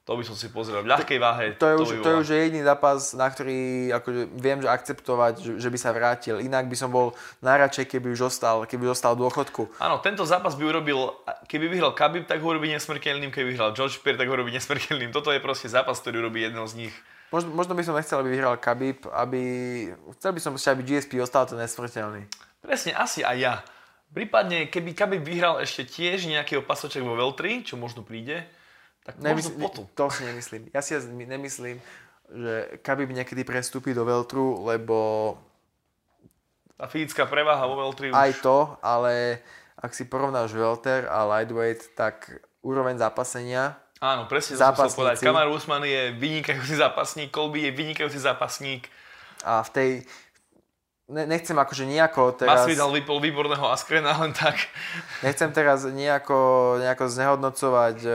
[0.06, 0.86] to by som si pozrel.
[0.86, 1.58] V ľahkej váhe.
[1.58, 5.34] To je, to už, to je už jediný zápas, na ktorý akože viem, že akceptovať,
[5.42, 6.38] že, že by sa vrátil.
[6.38, 7.10] Inak by som bol
[7.42, 9.66] najradšej, keby už ostal, keby ostal dôchodku.
[9.82, 11.10] Áno, tento zápas by urobil,
[11.50, 15.10] keby vyhral Khabib, tak ho urobí nesmrteľným, keby vyhral George Pierre, tak ho urobí nesmrteľným.
[15.10, 16.94] Toto je proste zápas, ktorý urobí jedno z nich.
[17.34, 19.42] Možno, možno by som nechcel, aby vyhral Khabib, aby...
[20.22, 22.30] Chcel by som ešte, aby GSP ostal ten nesmrteľný.
[22.62, 23.54] Presne, asi aj ja.
[24.14, 28.46] Prípadne, keby Khabib vyhral ešte tiež nejaký pasoček vo Veltri, čo možno príde,
[29.06, 29.86] tak Nemysl- potom.
[29.94, 30.66] To si nemyslím.
[30.74, 31.78] Ja si nemyslím.
[32.26, 34.98] že Khabib niekedy prestúpi do Veltru, lebo
[36.76, 38.18] Tá fyzická preváha vo Veltri už...
[38.18, 39.40] aj to, ale
[39.80, 44.98] ak si porovnáš Welter a Lightweight, tak úroveň zápasenia Áno, presne to Zápasníci.
[45.00, 45.16] povedať.
[45.24, 48.92] Kamar Usman je vynikajúci zápasník, Colby je vynikajúci zápasník.
[49.40, 49.90] a v tej...
[51.08, 52.66] Ne, nechcem akože nejako teraz...
[52.66, 54.58] Masvidal vypol výborného Askrena, len tak.
[55.24, 56.36] Nechcem teraz nejako,
[56.82, 58.12] nejako znehodnocovať e,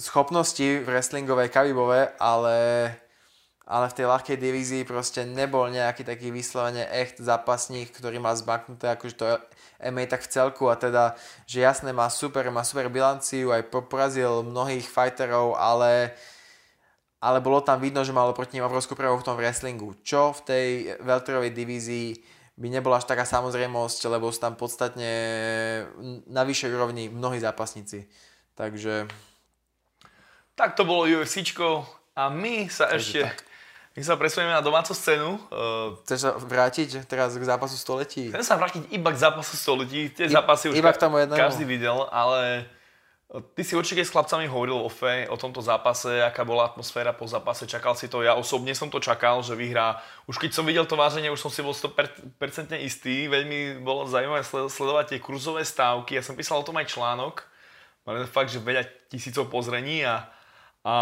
[0.00, 2.58] schopnosti v wrestlingovej Khabibove, ale,
[3.68, 8.96] ale v tej ľahkej divízii proste nebol nejaký taký vyslovene echt zápasník, ktorý má zmaknuté
[8.96, 9.24] akože to
[9.84, 13.84] MMA tak v celku a teda, že jasné má super, má super bilanciu, aj po-
[13.84, 16.16] porazil mnohých fighterov, ale
[17.20, 20.40] ale bolo tam vidno, že malo proti ním obrovskú prevahu v tom wrestlingu, čo v
[20.40, 20.66] tej
[21.04, 22.16] welterovej divízii
[22.56, 25.12] by nebola až taká samozrejmosť, lebo sú tam podstatne
[26.28, 28.08] na vyššej úrovni mnohí zápasníci.
[28.56, 29.04] Takže
[30.60, 33.24] Tak to bolo UFCčko a my sa ešte...
[33.24, 33.48] tak.
[33.96, 35.40] My sa presunieme na domácu scénu.
[35.48, 38.28] Uh, chceš sa vrátiť teraz k zápasu století?
[38.28, 40.12] chcem sa vrátiť iba k zápasu století.
[40.12, 41.40] Tie zápasy už iba k tomu jednému?
[41.40, 42.68] každý videl, ale
[43.56, 47.24] ty si určite s chlapcami hovoril o fe, o tomto zápase, aká bola atmosféra po
[47.24, 47.66] zápase.
[47.66, 49.96] Čakal si to, ja osobne som to čakal, že vyhrá.
[50.28, 52.30] Už keď som videl to váženie, už som si bol 100%
[52.84, 53.32] istý.
[53.32, 56.20] Veľmi bolo zaujímavé sle- sledovať tie kurzové stávky.
[56.20, 57.48] Ja som písal o tom aj článok.
[58.04, 60.30] Mali fakt, že veľa tisícov pozrení a,
[60.84, 60.96] a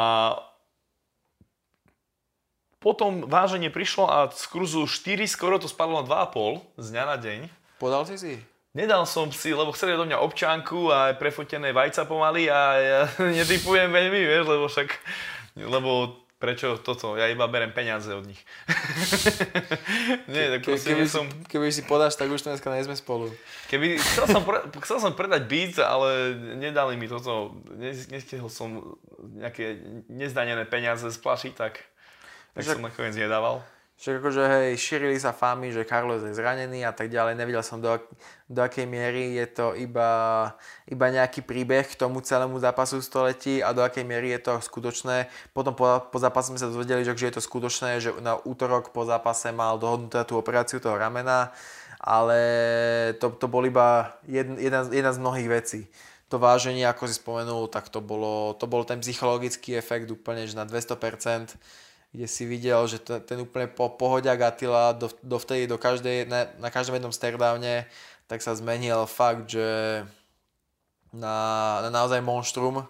[2.78, 7.16] potom váženie prišlo a z kurzu 4 skoro to spadlo na 2,5 z dňa na
[7.18, 7.40] deň.
[7.82, 8.34] Podal si si?
[8.76, 13.00] Nedal som si, lebo chceli do mňa občanku a prefotené vajca pomaly a ja
[13.42, 14.88] netypujem veľmi, vieš, lebo však,
[15.58, 15.90] lebo
[16.38, 18.38] prečo toto, ja iba berem peniaze od nich.
[20.30, 23.30] Nie, tak Ke, keby, som, si, keby si podáš, tak už dneska nie sme spolu.
[23.66, 28.94] keby, chcel som, pre, chcel som predať byt, ale nedali mi toto, nes- nestihol som
[29.34, 31.82] nejaké nezdanené peniaze splašiť, tak,
[32.54, 33.58] tak Však- som nakoniec nedával.
[33.98, 37.34] Však akože hej, šírili sa famy, že Carlos je zranený a tak ďalej.
[37.34, 37.98] Nevidel som do,
[38.46, 40.54] do akej miery je to iba,
[40.86, 45.26] iba nejaký príbeh k tomu celému zápasu století a do akej miery je to skutočné.
[45.50, 49.02] Potom po, po zápase sme sa dozvedeli, že, je to skutočné, že na útorok po
[49.02, 51.50] zápase mal dohodnutú tú operáciu toho ramena,
[51.98, 52.38] ale
[53.18, 55.80] to, to bol iba jedna, jedna, jedna z mnohých vecí.
[56.30, 60.54] To váženie, ako si spomenul, tak to bolo, to bol ten psychologický efekt úplne, že
[60.54, 61.58] na 200%,
[62.12, 66.48] kde si videl, že ten, ten úplne po, pohodiak Attila do, dovtedy do každej, na,
[66.56, 67.84] na každom jednom stairdowne,
[68.28, 70.02] tak sa zmenil fakt, že
[71.12, 72.84] na, na naozaj monštrum,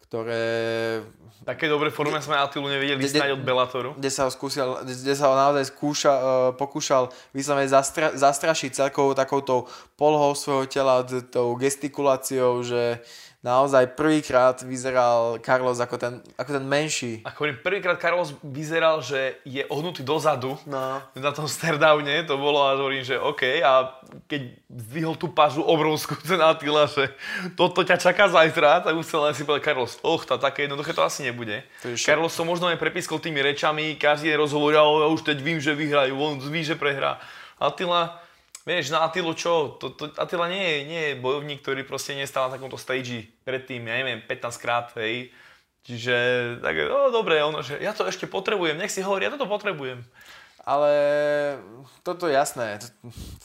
[0.00, 1.00] ktoré
[1.44, 3.90] Také dobre forme sme Atilu nevideli De- snáď od Bellatoru.
[4.00, 6.24] kde sa ho, skúsil, kde sa ho naozaj skúša, uh,
[6.56, 9.68] pokúšal vyslovene zastra, zastrašiť celkovou takouto
[10.00, 13.04] polhou svojho tela, tou gestikuláciou, že
[13.44, 17.20] naozaj prvýkrát vyzeral Carlos ako ten, ako ten menší.
[17.28, 21.04] Ako hovorím, prvýkrát Carlos vyzeral, že je ohnutý dozadu No.
[21.12, 26.16] na tom stairdowne, to bolo a hovorím, že OK, a keď zdvihol tú pažu obrovskú
[26.24, 27.12] ten Attila, že
[27.52, 31.04] toto ťa čaká zajtra, tak chcel len si povedať Carlos, och, tá také jednoduché to
[31.04, 31.60] asi nebude.
[31.84, 31.92] To.
[32.00, 35.76] Carlos som možno aj prepískol tými rečami, každý deň rozhovoril, ja už teď vím, že
[35.76, 37.20] vyhrajú, on ví, že prehrá.
[37.60, 38.23] Attila,
[38.64, 39.76] vieš, na Attilu čo?
[39.78, 43.84] To, to, Attila nie je, nie je bojovník, ktorý proste nestal na takomto stage predtým,
[43.84, 45.30] ja neviem, 15 krát, hej.
[45.84, 46.16] Čiže,
[46.64, 50.00] tak, no dobre, ono, že ja to ešte potrebujem, nech si hovorí, ja toto potrebujem.
[50.64, 50.90] Ale
[52.00, 52.80] toto je jasné.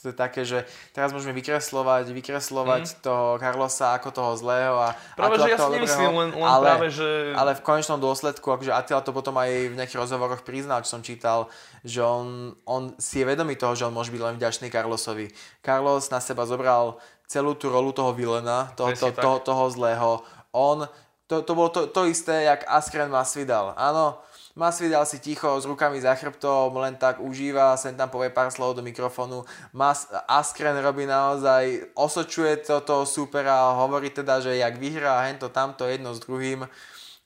[0.00, 0.64] To, je také, že
[0.96, 2.96] teraz môžeme vykreslovať, vykreslovať mm.
[3.04, 6.64] toho Carlosa ako toho zlého a Práve, Attila že ja si nemyslím, len, len ale,
[6.64, 7.36] práve, že...
[7.36, 11.04] ale v konečnom dôsledku, akože Attila to potom aj v nejakých rozhovoroch priznal, čo som
[11.04, 11.52] čítal,
[11.84, 15.28] že on, on si je vedomý toho, že on môže byť len vďačný Carlosovi.
[15.60, 16.96] Carlos na seba zobral
[17.28, 20.24] celú tú rolu toho vilena, toho, to, toho, toho zlého.
[20.56, 20.88] On,
[21.28, 23.76] to, to bolo to, to isté, jak Askren Masvidal.
[23.76, 24.18] Áno,
[24.58, 28.74] Masvidal si ticho s rukami za chrbtom, len tak užíva, sem tam povie pár slov
[28.74, 29.46] do mikrofónu.
[29.70, 35.86] Mas, Askren robí naozaj, osočuje to, toho supera hovorí teda, že jak vyhrá hento tamto
[35.86, 36.66] jedno s druhým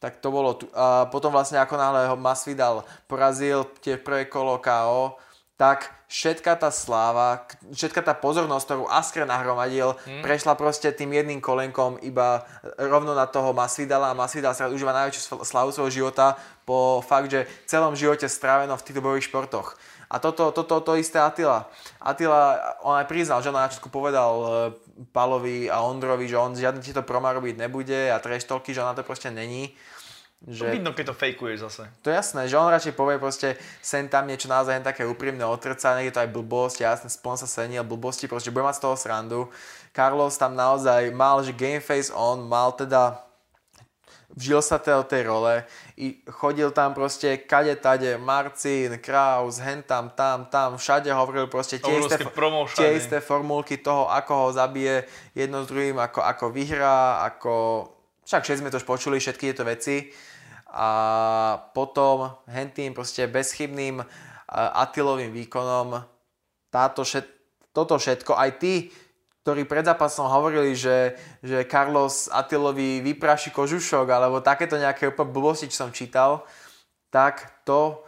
[0.05, 0.69] tak to bolo tu.
[0.77, 5.17] A potom vlastne ako náhle ho Masvidal porazil tie prvé kolo KO,
[5.55, 10.23] tak všetka tá sláva, všetka tá pozornosť, ktorú Askren nahromadil, hmm.
[10.27, 12.43] prešla proste tým jedným kolenkom iba
[12.75, 16.35] rovno na toho Masvidala a Masvidal sa užíva najväčšiu sl- slavu svojho života
[16.67, 19.79] po fakt, že celom živote stráveno v týchto bojových športoch.
[20.11, 21.67] A toto, toto, to isté Attila.
[21.99, 24.47] Attila, on aj priznal, že on na začiatku povedal e,
[25.11, 28.95] Palovi a Ondrovi, že on žiadne tieto proma robiť nebude a trash talky, že on
[28.95, 29.75] na to proste není.
[30.45, 31.89] To Že, vidno, keď to fejkuješ zase.
[32.05, 36.05] to je jasné, že on radšej povie proste sem tam niečo naozaj také úprimné otrcané,
[36.05, 39.41] je to aj blbosť, jasne, spon sa senil blbosti, proste bude mať z toho srandu.
[39.97, 43.25] Carlos tam naozaj mal, že game face on, mal teda
[44.35, 45.63] vžil sa do tej role,
[45.95, 52.03] i chodil tam proste kade tade, Marcin, Kraus, hentam, tam, tam, všade hovoril proste tie
[52.03, 52.19] isté,
[52.75, 57.53] tie isté formulky toho, ako ho zabije jedno s druhým, ako, ako vyhrá, ako...
[58.25, 60.09] Však všetci sme to už počuli, všetky tieto veci.
[60.75, 60.91] A
[61.71, 64.03] potom hentým proste bezchybným
[64.51, 66.03] Atilovým výkonom
[66.75, 67.31] táto všet,
[67.71, 68.91] toto všetko, aj tí,
[69.47, 75.87] ktorí pred zápasom hovorili, že, že Carlos Atilovi vypraší kožušok, alebo takéto nejaké blbosti, čo
[75.87, 76.43] som čítal,
[77.15, 78.03] tak to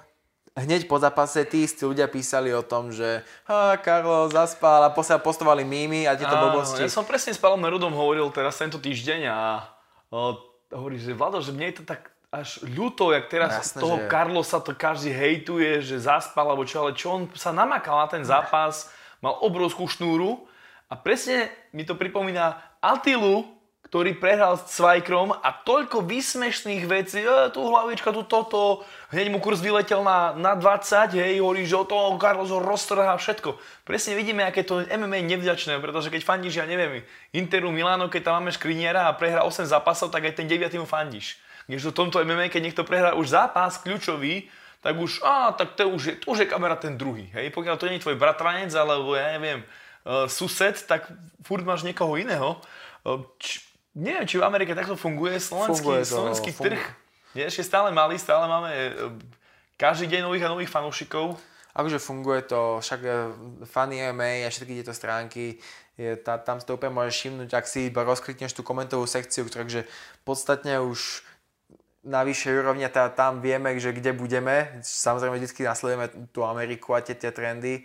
[0.57, 5.21] hneď po zápase tí istí ľudia písali o tom, že ha, Carlos zaspal a posiaľ
[5.21, 6.83] postovali mými a tieto blbosti.
[6.83, 9.69] Ja som presne s Palom Nerudom hovoril teraz tento týždeň a
[10.09, 10.41] o,
[10.73, 14.11] hovorí, že Vlado, že mne je to tak až ľúto, jak teraz Jasne, toho že...
[14.11, 18.25] Carlosa to každý hejtuje, že zaspal alebo čo, ale čo on sa namakal na ten
[18.27, 18.91] zápas,
[19.23, 20.45] mal obrovskú šnúru
[20.91, 27.55] a presne mi to pripomína Atilu, ktorý prehral s Cvajkrom a toľko vysmešných vecí, e,
[27.55, 28.83] tu hlavička, tu toto,
[29.15, 33.15] hneď mu kurz vyletel na, na 20, hej, hovorí, že o to Carlos ho roztrhá
[33.15, 33.55] všetko.
[33.87, 38.43] Presne vidíme, aké to MMA nevďačné, pretože keď fandíš, ja neviem, Interu Milano, keď tam
[38.43, 41.39] máme škriniera a prehrá 8 zápasov, tak aj ten 9 mu fandíš.
[41.67, 44.47] Keď v tomto MMA, keď niekto prehrá už zápas kľúčový,
[44.87, 47.75] tak už, á, tak to už je, to už je kamera ten druhý, hej, pokiaľ
[47.75, 49.67] to nie je tvoj bratranec, alebo ja neviem,
[50.07, 51.11] uh, sused, tak
[51.43, 52.55] furt máš niekoho iného.
[53.03, 53.67] Uh, č,
[53.99, 56.79] neviem, či v Amerike takto funguje slovenský, funguje to, slovenský funguje.
[56.79, 56.83] trh.
[57.35, 59.11] Je ešte stále malý, stále máme uh,
[59.75, 61.35] každý deň nových a nových fanúšikov.
[61.77, 63.01] Akože funguje to, však
[63.69, 65.61] Funny MMA a všetky tieto stránky,
[65.97, 69.49] je, tá, tam si to úplne môžeš všimnúť, ak si iba rozklikneš tú komentovú sekciu,
[69.49, 69.89] takže
[70.29, 71.25] podstatne už
[72.07, 74.79] na vyššej úrovni teda tam vieme, že kde budeme.
[74.81, 77.83] Samozrejme, vždy nasledujeme tú Ameriku a tie, tie trendy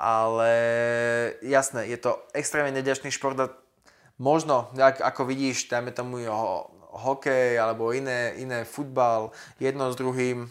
[0.00, 0.52] ale
[1.44, 3.52] jasné, je to extrémne neďačný šport a
[4.16, 9.28] možno, ak, ako vidíš, dajme tomu ho, hokej alebo iné, iné futbal,
[9.60, 10.48] jedno s druhým,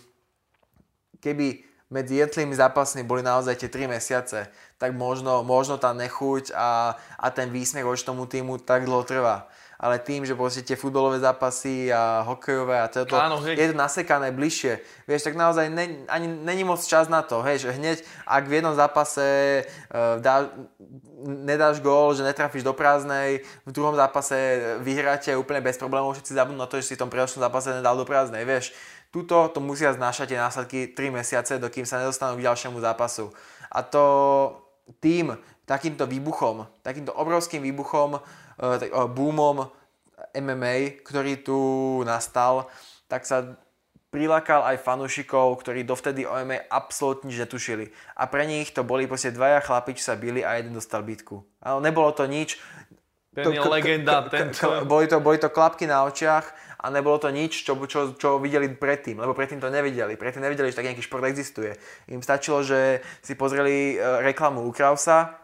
[1.18, 6.94] keby medzi jednotlivými zápasmi boli naozaj tie 3 mesiace, tak možno, možno tá nechuť a,
[7.18, 11.24] a ten výsmech voči tomu týmu tak dlho trvá ale tým, že proste tie futbolové
[11.24, 16.28] zápasy a hokejové a toto Áno, je to nasekané bližšie, vieš, tak naozaj ne, ani
[16.28, 19.24] není moc čas na to, hej, že hneď, ak v jednom zápase
[19.64, 20.52] uh, dá,
[21.24, 24.36] nedáš gól, že netrafíš do prázdnej, v druhom zápase
[24.84, 27.96] vyhráte úplne bez problémov, všetci zabudnú na to, že si v tom predošlom zápase nedal
[27.96, 28.76] do prázdnej, vieš.
[29.10, 33.34] Tuto to musia znášať tie následky 3 mesiace, dokým sa nedostanú k ďalšiemu zápasu.
[33.72, 34.04] A to
[35.02, 35.34] tým,
[35.66, 38.49] takýmto výbuchom, takýmto obrovským výbuchom Eh, eh,
[39.16, 39.68] boomom
[40.36, 41.60] MMA, ktorý tu
[42.04, 42.68] nastal,
[43.08, 43.58] tak sa
[44.10, 47.94] prilákal aj fanúšikov, ktorí dovtedy o MMA absolútne nič netušili.
[48.18, 51.46] A pre nich to boli proste dvaja chlapi, čo sa bili a jeden dostal bitku.
[51.62, 52.58] Áno, nebolo to nič.
[53.30, 54.26] Ten to, je legenda.
[54.26, 54.82] Ten, čo...
[54.90, 56.50] boli, to, boli to klapky na očiach
[56.82, 60.18] a nebolo to nič, čo, čo, čo videli predtým, lebo predtým to nevideli.
[60.18, 61.78] Predtým nevideli, že taký nejaký šport existuje.
[62.10, 65.39] Im stačilo, že si pozreli eh, reklamu u Krausa,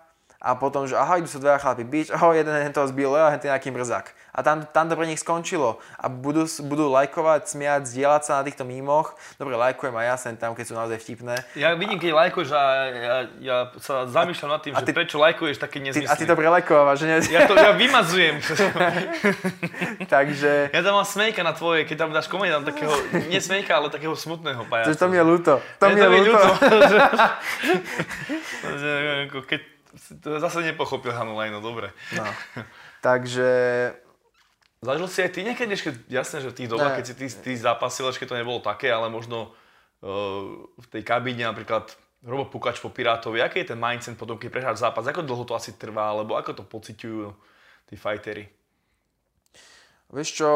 [0.45, 3.49] a potom, že aha, idú sa dvaja chlapi byť, oh, jeden toho zbil, a ten
[3.49, 4.13] nejaký mrzák.
[4.35, 5.81] A tam, tam to pre nich skončilo.
[5.97, 9.17] A budú, budú lajkovať, smiať, zdieľať sa na týchto mímoch.
[9.41, 11.39] Dobre, lajkujem aj ja sem tam, keď sú naozaj vtipné.
[11.57, 15.17] Ja vidím, keď lajkuješ a ja, ja sa zamýšľam nad tým, a že ty, prečo
[15.17, 16.11] lajkuješ také nezmysly.
[16.11, 17.17] a ty to prelajkovávaš, že nie?
[17.33, 18.37] Ja to ja vymazujem.
[20.13, 20.69] Takže...
[20.69, 22.93] Ja tam mám smejka na tvoje, keď tam dáš komédia, takého,
[23.31, 24.93] nie smejka, ale takého smutného pajaca.
[24.93, 25.53] To, to mi je ľúto.
[25.79, 26.47] To mi je ľúto.
[29.49, 31.91] keď to zase nepochopil Hanulaj, no dobre.
[32.15, 32.25] No.
[33.05, 33.49] Takže...
[34.85, 37.51] Zažil si aj ty niekedy, ešte, jasné, že v tých dobách, keď si ty, ty
[37.57, 39.49] zápasil, ešte to nebolo také, ale možno
[40.05, 41.89] uh, v tej kabíne napríklad
[42.21, 45.57] Robo Pukač po Pirátovi, aký je ten mindset potom, keď prehráš zápas, ako dlho to
[45.57, 47.33] asi trvá, alebo ako to pociťujú
[47.89, 48.45] tí fightery?
[50.13, 50.49] Vieš čo,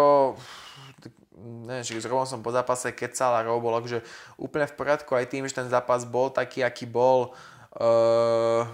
[1.65, 4.05] neviem, že s Robom som po zápase kecal a Robo bol akože
[4.37, 7.33] úplne v poriadku aj tým, že ten zápas bol taký, aký bol.
[7.73, 8.65] Uh,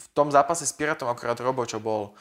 [0.00, 2.16] v tom zápase s Pirátom akorát Robo, čo bol,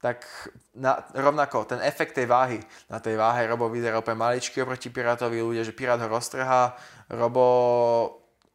[0.00, 0.24] tak
[0.72, 2.62] na, rovnako ten efekt tej váhy.
[2.88, 6.78] Na tej váhe Robo vyzerá úplne maličký oproti Pirátovi, ľudia, že Pirát ho roztrhá,
[7.12, 7.44] Robo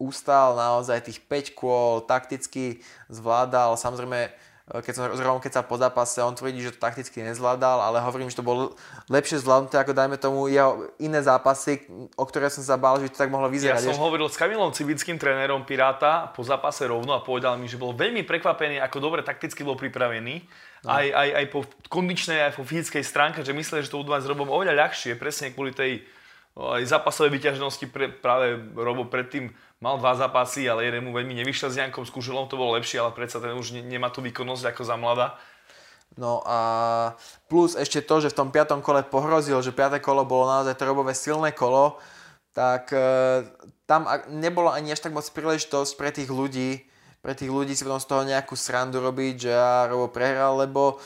[0.00, 4.32] ústal naozaj tých 5 kôl, takticky zvládal, samozrejme
[4.64, 8.32] keď som zrovna keď sa po zápase, on tvrdí, že to takticky nezvládal, ale hovorím,
[8.32, 8.72] že to bolo
[9.12, 11.84] lepšie zvládnuté ako dajme tomu jeho iné zápasy,
[12.16, 13.84] o ktoré som sa bál, že to tak mohlo vyzerať.
[13.84, 17.76] Ja som hovoril s Kamilom Cibickým, trénerom Piráta, po zápase rovno a povedal mi, že
[17.76, 20.40] bol veľmi prekvapený, ako dobre takticky bol pripravený.
[20.84, 20.96] No.
[20.96, 24.24] Aj, aj, aj po kondičnej, aj po fyzickej stránke, že myslel, že to budú mať
[24.24, 26.08] s Robom oveľa ľahšie, presne kvôli tej
[26.54, 29.50] aj zápasovej vyťažnosti pre, práve Robo predtým
[29.82, 33.16] mal dva zápasy, ale jeden mu veľmi nevyšiel s Jankom Skuželom, to bolo lepšie, ale
[33.16, 35.28] predsa ten už ne, nemá tú výkonnosť ako za mladá.
[36.14, 36.58] No a
[37.50, 41.10] plus ešte to, že v tom piatom kole pohrozil, že piaté kolo bolo naozaj trobové
[41.10, 41.98] silné kolo,
[42.54, 43.02] tak e,
[43.90, 46.86] tam nebolo ani až tak moc príležitosť pre tých ľudí,
[47.18, 51.02] pre tých ľudí si potom z toho nejakú srandu robiť, že ja Robo prehral, lebo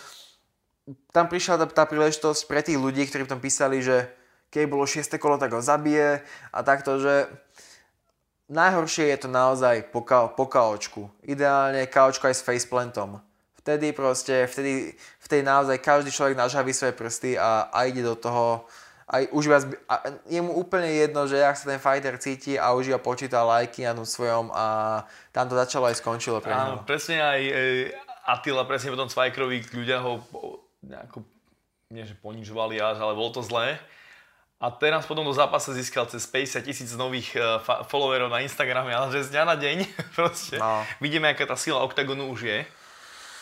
[1.14, 4.12] tam prišla tá, tá príležitosť pre tých ľudí, ktorí v tom písali, že
[4.50, 5.08] keď bolo 6.
[5.20, 7.30] kolo, tak ho zabije a takto, že
[8.48, 11.08] najhoršie je to naozaj po, ka- po kaočku.
[11.24, 13.20] Ideálne kaočko aj s faceplantom
[13.68, 18.64] vtedy proste, vtedy, vtedy naozaj každý človek nažaví svoje prsty a, a ide do toho
[19.08, 22.72] aj už viac, a je mu úplne jedno, že ak sa ten fighter cíti a
[22.72, 25.00] už iba počíta lajky na svojom a
[25.32, 26.84] tam to začalo aj skončilo pre neho.
[26.84, 27.52] presne aj e,
[28.28, 30.20] Attila, presne potom Cvajkrovi ľudia ho
[30.84, 31.24] nejako,
[31.88, 33.80] nie že ponižovali až, ale bolo to zlé.
[34.58, 39.14] A teraz potom do zápase získal cez 50 tisíc nových uh, followerov na Instagrame, ale
[39.14, 39.76] že z dňa na deň
[40.18, 40.82] proste no.
[40.98, 42.58] vidíme, aká tá sila OKTAGONu už je.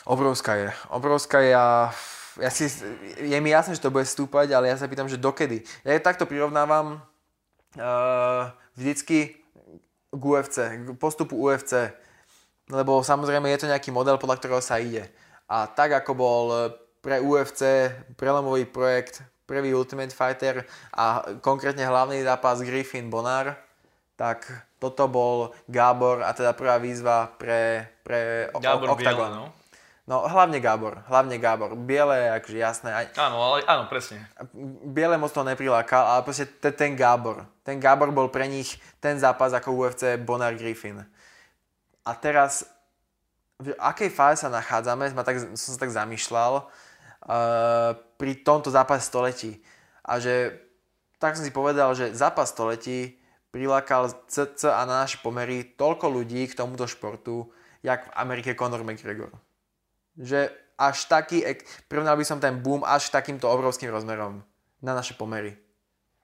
[0.04, 0.68] Obrovská je.
[0.92, 1.88] Obrovská je a
[2.36, 2.68] ja si,
[3.16, 5.64] je mi jasné, že to bude stúpať, ale ja sa pýtam, že dokedy.
[5.88, 7.00] Ja takto prirovnávam
[7.80, 9.40] uh, vždycky
[10.12, 11.96] k UFC, k postupu UFC.
[12.68, 15.08] Lebo samozrejme je to nejaký model, podľa ktorého sa ide.
[15.48, 16.44] A tak ako bol
[17.00, 17.88] pre UFC
[18.18, 23.54] prelomový projekt prvý Ultimate Fighter a konkrétne hlavný zápas Griffin Bonar,
[24.18, 24.44] tak
[24.82, 29.30] toto bol Gábor a teda prvá výzva pre, pre Gábor Octagon.
[29.30, 29.46] Biela, no?
[30.06, 31.74] No hlavne Gábor, hlavne Gábor.
[31.74, 32.90] Biele, akože jasné.
[32.94, 33.06] Aj...
[33.18, 34.22] Áno, ale, áno, presne.
[34.86, 37.42] Biele moc to neprilákal, ale proste ten, ten Gábor.
[37.66, 41.02] Ten Gábor bol pre nich ten zápas ako UFC Bonar Griffin.
[42.06, 42.62] A teraz,
[43.58, 46.70] v akej fáze sa nachádzame, som, tak, som sa tak zamýšľal
[48.16, 49.58] pri tomto zápase století.
[50.06, 50.62] A že,
[51.18, 53.18] tak som si povedal, že zápas století
[53.50, 57.50] prilákal CC a naše pomery toľko ľudí k tomuto športu,
[57.82, 59.34] jak v Amerike Conor McGregor
[60.16, 61.44] že až taký,
[61.88, 64.44] prirovnal by som ten boom až takýmto obrovským rozmerom
[64.80, 65.56] na naše pomery.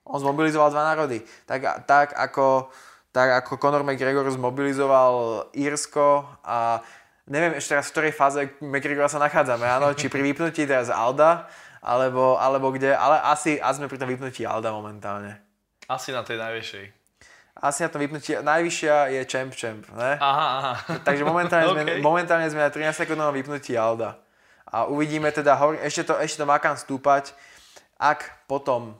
[0.05, 1.23] On zmobilizoval dva národy.
[1.47, 2.69] Tak, tak, ako,
[3.09, 6.83] tak ako Conor McGregor zmobilizoval Írsko a
[7.29, 11.47] neviem ešte teraz v ktorej fáze McGregora sa nachádzame, áno, či pri vypnutí teraz Alda,
[11.83, 15.39] alebo, alebo kde, ale asi, asi sme pri tom vypnutí Alda momentálne.
[15.87, 17.03] Asi na tej najvyššej
[17.63, 20.19] asi na to vypnutie, najvyššia je Champ Champ, ne?
[20.19, 20.73] Aha, aha.
[21.05, 21.79] Takže momentálne, okay.
[21.79, 24.19] sme, momentálne sme na 13 sekundnom vypnutí Alda.
[24.67, 27.31] A uvidíme teda, ešte to, ešte to má kam stúpať,
[27.95, 28.99] ak potom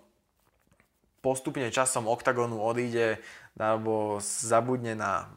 [1.19, 3.19] postupne časom OKTAGONu odíde
[3.59, 5.27] alebo zabudne na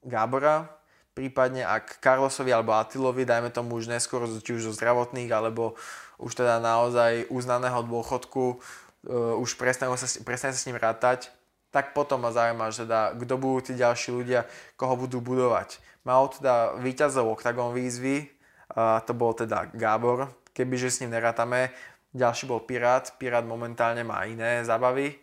[0.00, 0.73] Gábora,
[1.14, 5.78] prípadne ak Carlosovi alebo Atilovi, dajme tomu už neskôr, či už zo zdravotných, alebo
[6.18, 11.30] už teda naozaj uznaného dôchodku, uh, už prestane sa, sa s ním rátať,
[11.74, 14.46] tak potom ma zaujíma, že teda, kto budú tí ďalší ľudia,
[14.78, 15.82] koho budú budovať.
[16.06, 18.30] Mal teda víťazov Octagon výzvy,
[18.74, 21.74] a to bol teda Gábor, kebyže s ním nerátame.
[22.14, 25.18] Ďalší bol Pirát, Pirát momentálne má iné zábavy.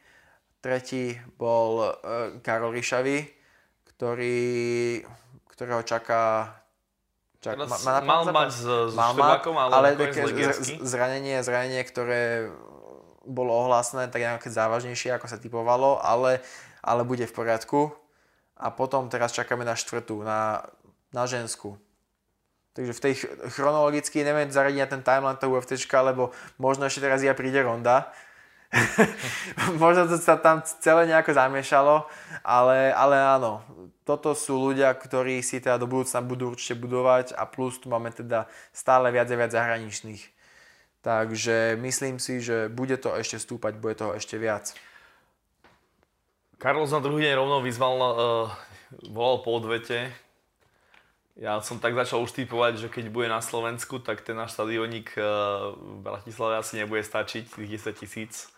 [0.60, 1.90] Tretí bol e,
[2.44, 3.26] Karol Ríšavý,
[3.96, 4.38] ktorý,
[5.62, 6.58] ktorého čaká
[7.42, 10.30] Čak, má, má mal mať s, s mal ale, ale také
[10.86, 12.54] zranenie, zranenie, ktoré
[13.26, 16.46] bolo ohlásené tak nejaké závažnejšie, ako sa typovalo, ale,
[16.86, 17.98] ale bude v poriadku.
[18.62, 20.70] A potom teraz čakáme na štvrtú, na,
[21.10, 21.82] na žensku.
[22.78, 23.14] Takže v tej
[23.58, 26.30] chronologicky neviem zaradiť na ten timeline toho UFC, lebo
[26.62, 28.14] možno ešte teraz ja príde ronda.
[29.82, 32.06] možno to sa tam celé nejako zamiešalo,
[32.46, 33.66] ale, ale áno,
[34.02, 38.10] toto sú ľudia, ktorí si teda do budúcna budú určite budovať a plus tu máme
[38.10, 40.24] teda stále viac a viac zahraničných.
[41.02, 44.74] Takže myslím si, že bude to ešte stúpať, bude toho ešte viac.
[46.62, 48.10] Carlos na druhý deň rovno vyzval, uh,
[49.10, 50.14] volal po odvete.
[51.34, 55.10] Ja som tak začal už typovať, že keď bude na Slovensku, tak ten náš stadionik
[55.18, 58.54] uh, v Bratislave asi nebude stačiť, tých 10 tisíc.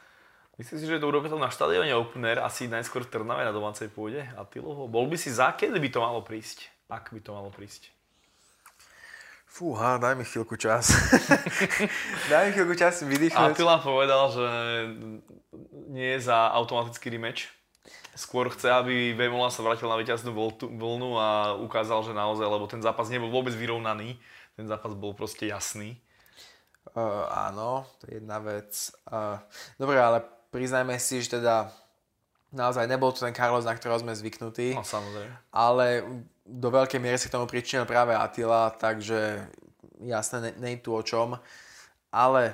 [0.53, 3.49] Myslím si, že to urobí to na štadióne Open Air, asi najskôr v Trnave na
[3.49, 4.21] domácej pôde.
[4.37, 6.69] A Tylovo, bol by si za, kedy by to malo prísť?
[6.93, 7.89] Ak by to malo prísť?
[9.49, 10.93] Fúha, daj mi chvíľku čas.
[12.33, 13.53] daj mi chvíľku čas vydýchnuť.
[13.53, 14.47] Attila povedal, že
[15.89, 17.49] nie je za automatický rematch.
[18.13, 22.81] Skôr chce, aby Vemola sa vrátil na víťaznú vlnu a ukázal, že naozaj, lebo ten
[22.81, 24.21] zápas nebol vôbec vyrovnaný.
[24.53, 25.97] Ten zápas bol proste jasný.
[26.93, 28.69] Uh, áno, to je jedna vec.
[29.09, 29.41] Uh,
[29.81, 30.21] dobre, ale
[30.53, 31.73] priznajme si, že teda
[32.53, 34.77] naozaj nebol to ten Carlos, na ktorého sme zvyknutí.
[34.77, 35.33] No samozrejme.
[35.49, 36.05] Ale
[36.45, 39.49] do veľkej miery si k tomu pričinil práve Attila, takže
[40.05, 41.41] jasné, nie je tu o čom.
[42.13, 42.53] Ale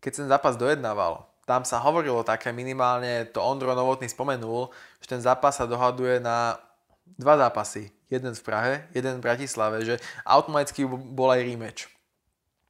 [0.00, 5.22] keď ten zápas dojednával, tam sa hovorilo také minimálne, to Ondro Novotný spomenul, že ten
[5.22, 6.58] zápas sa dohaduje na
[7.14, 7.92] dva zápasy.
[8.10, 11.90] Jeden v Prahe, jeden v Bratislave, že automaticky bol aj rematch.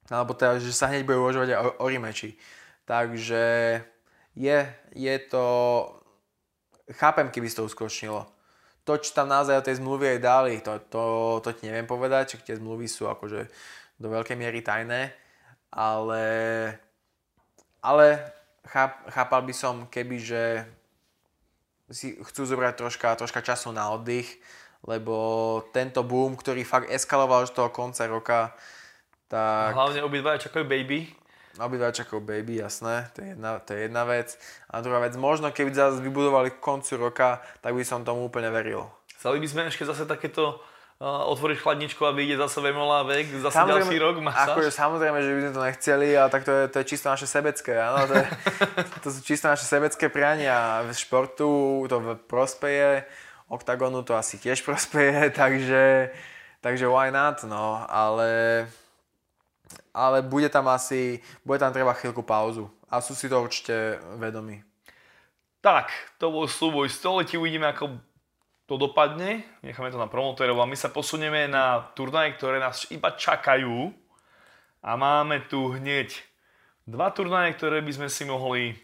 [0.09, 2.37] alebo teda, že sa hneď bude uvažovať o, o remeči.
[2.89, 3.45] Takže
[4.37, 4.59] je,
[4.93, 5.45] je to...
[6.93, 8.29] Chápem, keby si to uskočnilo.
[8.87, 11.03] To, čo tam naozaj o tej zmluvy aj dali, to, to,
[11.43, 13.51] to ti neviem povedať, či tie zmluvy sú akože
[13.99, 15.11] do veľkej miery tajné,
[15.75, 16.23] ale,
[17.83, 18.07] ale
[18.63, 20.43] cháp, chápal by som, keby, že
[21.91, 24.39] si chcú zobrať troška, troška času na oddych,
[24.87, 25.15] lebo
[25.75, 28.55] tento boom, ktorý fakt eskaloval už toho konca roka,
[29.27, 29.75] tak...
[29.75, 31.11] Hlavne obidva čakajú baby.
[31.57, 34.37] Obidva čakajú baby, jasné, to je, jedna, to je jedna vec.
[34.69, 38.53] A druhá vec, možno keby zase vybudovali k koncu roka, tak by som tomu úplne
[38.53, 38.93] veril.
[39.17, 40.61] Chceli by sme ešte zase takéto
[41.01, 44.49] uh, otvoriť chladničku a vyjde zase Vemola vek, zase samozrejme, ďalší rok masáž?
[44.53, 47.27] Akože samozrejme, že by sme to nechceli, ale tak to je, to je čisto naše
[47.27, 48.27] sebecké, áno, to, je,
[49.05, 50.85] to sú čisto naše sebecké priania.
[50.85, 51.49] V športu
[51.89, 51.97] to
[52.29, 53.09] prospeje,
[53.49, 56.13] oktagonu to asi tiež prospeje, takže,
[56.61, 58.69] takže why not, no, ale
[59.95, 62.71] ale bude tam asi, bude tam treba chvíľku pauzu.
[62.87, 64.63] A sú si to určite vedomí.
[65.65, 65.91] Tak,
[66.23, 67.99] to bol súboj století, uvidíme ako
[68.67, 69.43] to dopadne.
[69.63, 73.91] Necháme to na promotérov a my sa posunieme na turnaje, ktoré nás iba čakajú.
[74.87, 76.15] A máme tu hneď
[76.87, 78.79] dva turnaje, ktoré by sme si mohli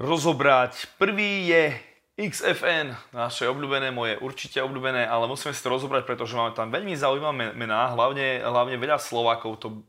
[0.00, 0.96] rozobrať.
[0.96, 1.76] Prvý je
[2.18, 6.98] XFN, naše obľúbené, moje určite obľúbené, ale musíme si to rozobrať, pretože máme tam veľmi
[6.98, 9.86] zaujímavé mená, hlavne, hlavne veľa Slovákov to,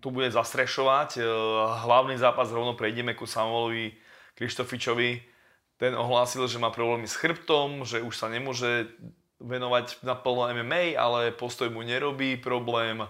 [0.00, 1.20] tu bude zastrešovať.
[1.20, 1.22] E,
[1.84, 3.92] hlavný zápas rovno prejdeme ku Samuelovi
[4.32, 5.20] Krištofičovi.
[5.76, 8.88] Ten ohlásil, že má problémy s chrbtom, že už sa nemôže
[9.44, 13.04] venovať naplno MMA, ale postoj mu nerobí problém.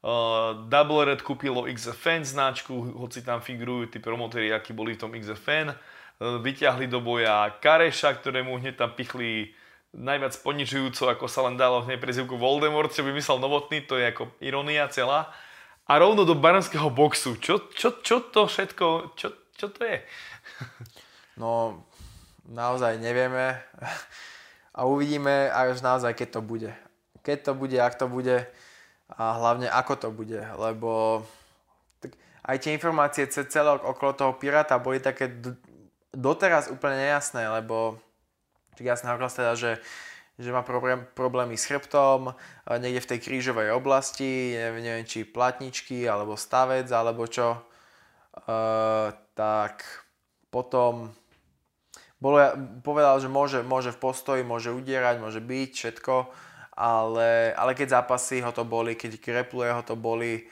[0.00, 5.12] Uh, Double Red kúpilo XFN značku, hoci tam figurujú tí promotéri, akí boli v tom
[5.18, 5.74] XFN
[6.20, 9.56] vyťahli do boja Kareša, ktorému hneď tam pichli
[9.96, 14.30] najviac ponižujúco, ako sa len dalo hneď prezivku Voldemort, čo vymyslel Novotný, to je ako
[14.38, 15.32] ironia celá.
[15.90, 17.34] A rovno do baranského boxu.
[17.40, 19.98] Čo, čo, čo to všetko, čo, čo to je?
[21.40, 21.82] No,
[22.46, 23.58] naozaj nevieme.
[24.76, 26.70] A uvidíme až naozaj, keď to bude.
[27.24, 28.44] Keď to bude, ak to bude
[29.10, 31.24] a hlavne ako to bude, lebo
[32.46, 35.26] aj tie informácie celé okolo toho Pirata boli také
[36.14, 37.98] doteraz úplne nejasné, lebo
[38.78, 39.72] jasné hovoril teda, že,
[40.40, 42.32] že má problém, problémy s chrbtom,
[42.80, 47.60] niekde v tej krížovej oblasti, neviem, neviem či platničky, alebo stavec, alebo čo.
[48.46, 49.82] Uh, tak
[50.54, 51.12] potom
[52.20, 52.40] bolo,
[52.84, 56.14] povedal, že môže, môže v postoji, môže udierať, môže byť, všetko,
[56.76, 60.44] ale, ale keď zápasy ho to boli, keď krepluje ho to boli,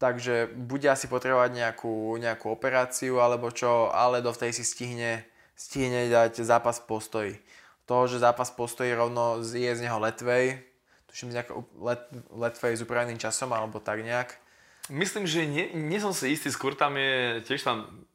[0.00, 6.08] takže bude asi potrebovať nejakú, nejakú operáciu alebo čo, ale do tej si stihne, stihne
[6.08, 7.36] dať zápas postoji.
[7.84, 10.64] To, že zápas postoji rovno je z neho letvej,
[11.12, 11.44] tuším z
[11.84, 14.40] let, letvej s upraveným časom alebo tak nejak.
[14.88, 18.08] Myslím, že nie, nie som si istý, skôr tam je, tiež tam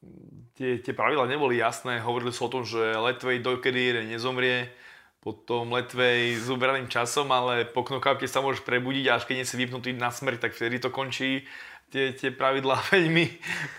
[0.57, 4.73] tie, tie pravidla neboli jasné, hovorili sa o tom, že letvej dokedy nezomrie,
[5.25, 9.49] potom letvej s ubraným časom, ale po knokauke sa môžeš prebudiť a až keď nie
[9.49, 11.49] si vypnutý na smrť, tak vtedy to končí
[11.89, 13.25] tie, tie pravidlá veľmi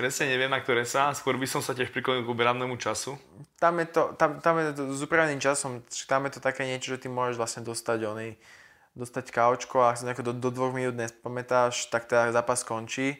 [0.00, 1.12] presne neviem, na ktoré sa.
[1.12, 3.18] Skôr by som sa tiež priklonil k uberannému času.
[3.60, 6.96] Tam je to, tam, tam je to s uberaným časom, tam je to také niečo,
[6.96, 8.36] že ty môžeš vlastne dostať oný,
[8.92, 13.16] dostať kaučko a ak sa nejako do, do dvoch minút nespamätáš, tak teda zápas skončí.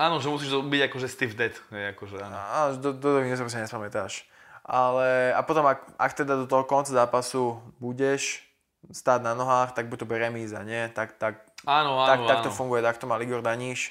[0.00, 1.52] Áno, že musíš byť akože stiff dead.
[1.68, 2.32] Akože, áno.
[2.32, 4.24] Áno, do, do dvoch minút sa nespamätáš.
[4.62, 8.46] Ale, a potom, ak, ak teda do toho konca zápasu budeš
[8.94, 10.86] stáť na nohách, tak buď to bude remíza, nie?
[10.94, 12.28] Tak, tak, áno, áno, tak, áno.
[12.30, 13.90] tak to funguje, tak to má Ligor Daníš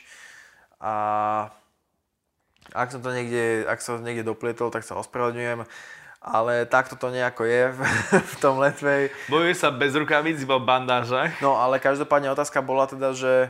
[0.81, 0.93] a
[2.73, 5.63] ak som to niekde, ak som niekde doplietol, tak sa ospravedlňujem.
[6.21, 7.81] Ale takto to nejako je v,
[8.43, 9.09] tom letvej.
[9.25, 11.33] Bojuje sa bez rukavíc, iba v bandážach.
[11.41, 13.49] No ale každopádne otázka bola teda, že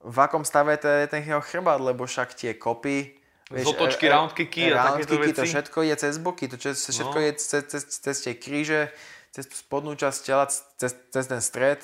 [0.00, 3.20] v akom stave je ten jeho chrbát, lebo však tie kopy,
[3.50, 5.34] Vieš, Zotočky, e, round kicky a takéto veci.
[5.34, 7.24] to všetko je cez boky, to všetko no.
[7.26, 8.94] je cez, cez, cez tie kríže,
[9.34, 11.82] cez spodnú časť tela, cez, cez ten stred.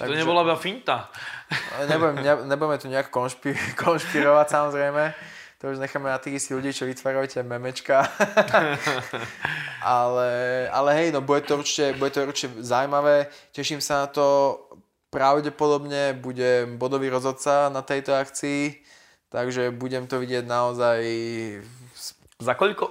[0.00, 1.12] Takže, to nebola iba finta?
[1.90, 3.52] Nebudem, ne, nebudeme tu nejak konšpi,
[3.84, 5.04] konšpirovať samozrejme.
[5.60, 8.08] To už necháme na tých istých ľudí, čo vytvárajú tie memečka.
[9.84, 10.32] ale,
[10.72, 13.28] ale hej, no bude to, určite, bude to určite zaujímavé.
[13.52, 14.56] Teším sa na to.
[15.10, 18.78] Pravdepodobne bude bodový rozhodca na tejto akcii.
[19.28, 21.02] Takže budem to vidieť naozaj
[22.40, 22.90] za koľko?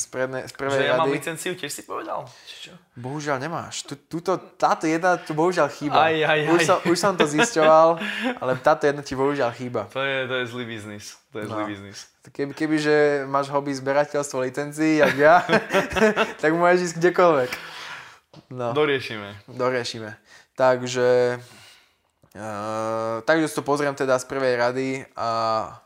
[0.00, 1.00] Z, predne, z prvej Že ja rady.
[1.04, 2.24] mám licenciu, tiež si povedal?
[2.48, 2.72] Čo?
[2.96, 3.84] Bohužiaľ nemáš.
[3.84, 6.08] Tuto, táto jedna tu bohužiaľ chýba.
[6.08, 6.52] Aj, aj, aj.
[6.56, 8.00] Už, som, už som to zisťoval,
[8.40, 9.86] ale táto jedna ti bohužiaľ chýba.
[9.92, 11.20] To je, to je zlý biznis.
[11.30, 11.52] To je no.
[11.54, 11.98] zlý biznis.
[12.28, 12.96] Keby, keby, že
[13.28, 15.36] máš hobby zberateľstvo licencií, jak ja,
[16.42, 17.50] tak môžeš ísť kdekoľvek.
[18.56, 18.72] No.
[18.72, 19.52] Doriešime.
[19.52, 20.16] Doriešime.
[20.56, 21.38] Takže
[22.36, 25.80] Uh, takže to pozriem teda z prvej rady a,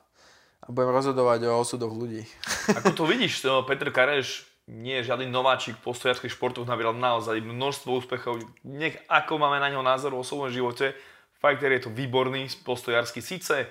[0.62, 2.22] a budem rozhodovať o osudoch ľudí.
[2.78, 7.98] Ako to vidíš, Petr Kareš nie je žiadny nováčik v postojarských športoch, nabieral naozaj množstvo
[7.98, 8.46] úspechov.
[8.62, 10.94] Nech ako máme na neho názor v osobnom živote,
[11.42, 13.66] fighter je to výborný, postojarsky síce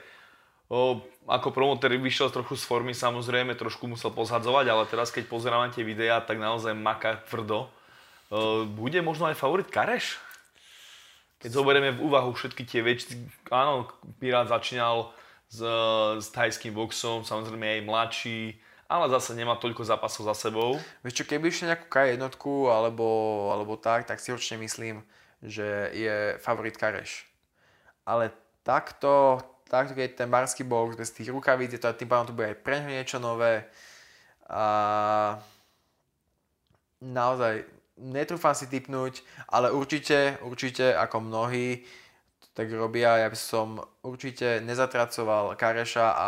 [0.68, 1.00] o,
[1.32, 5.88] ako promoter vyšiel trochu z formy, samozrejme, trošku musel pozhadzovať, ale teraz keď pozerám tie
[5.88, 7.72] videá, tak naozaj maká tvrdo.
[8.32, 10.20] O, bude možno aj favorit Kareš?
[11.40, 13.16] Keď zoberieme v úvahu všetky tie veci,
[13.52, 13.88] áno,
[14.20, 15.12] Pirát začínal
[15.52, 15.60] s,
[16.24, 18.42] s tajským boxom, samozrejme aj mladší,
[18.88, 20.80] ale zase nemá toľko zápasov za sebou.
[21.04, 23.08] Vieš čo, keby išiel nejakú K jednotku alebo,
[23.52, 25.04] alebo tak, tak si určite myslím,
[25.44, 27.28] že je favorit Kareš.
[28.08, 28.32] Ale
[28.64, 32.60] takto, takto keď ten barský box bez tých rukavíc, to, tým pádom to bude aj
[32.64, 33.68] pre niečo nové.
[34.48, 35.40] A
[37.04, 37.68] naozaj
[38.00, 41.84] netrúfam si typnúť, ale určite, určite ako mnohí
[42.52, 46.26] tak robia, ja by som určite nezatracoval Kareša a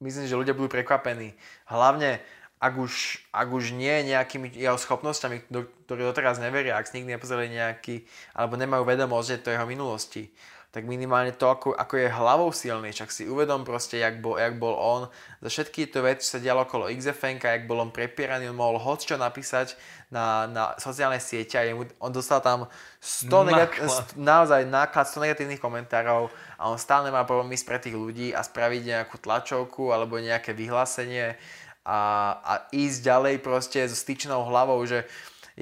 [0.00, 1.36] myslím, že ľudia budú prekvapení.
[1.68, 2.22] Hlavne,
[2.62, 5.50] ak už, ak už nie nejakými jeho schopnosťami,
[5.86, 10.30] ktoré doteraz neveria, ak si nikdy nepozreli nejaký, alebo nemajú vedomosť, to jeho minulosti
[10.72, 14.56] tak minimálne to, ako, ako je hlavou silný, však si uvedom proste, jak bol, jak
[14.56, 15.04] bol on,
[15.44, 19.12] za všetky to veci sa dialo okolo XFN, jak bol on prepieraný, on mohol hoď
[19.12, 19.76] čo napísať
[20.08, 22.72] na, na sociálne siete a jemu, on dostal tam
[23.04, 27.92] 100 negat- naozaj náklad 100 negatívnych komentárov a on stále má problém ísť pre tých
[27.92, 31.36] ľudí a spraviť nejakú tlačovku alebo nejaké vyhlásenie
[31.84, 32.00] a,
[32.40, 35.04] a ísť ďalej proste so styčnou hlavou, že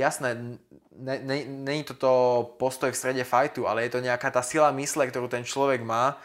[0.01, 0.59] jasné,
[0.97, 2.13] není to to
[2.57, 6.17] postoj v strede fajtu, ale je to nejaká tá sila mysle, ktorú ten človek má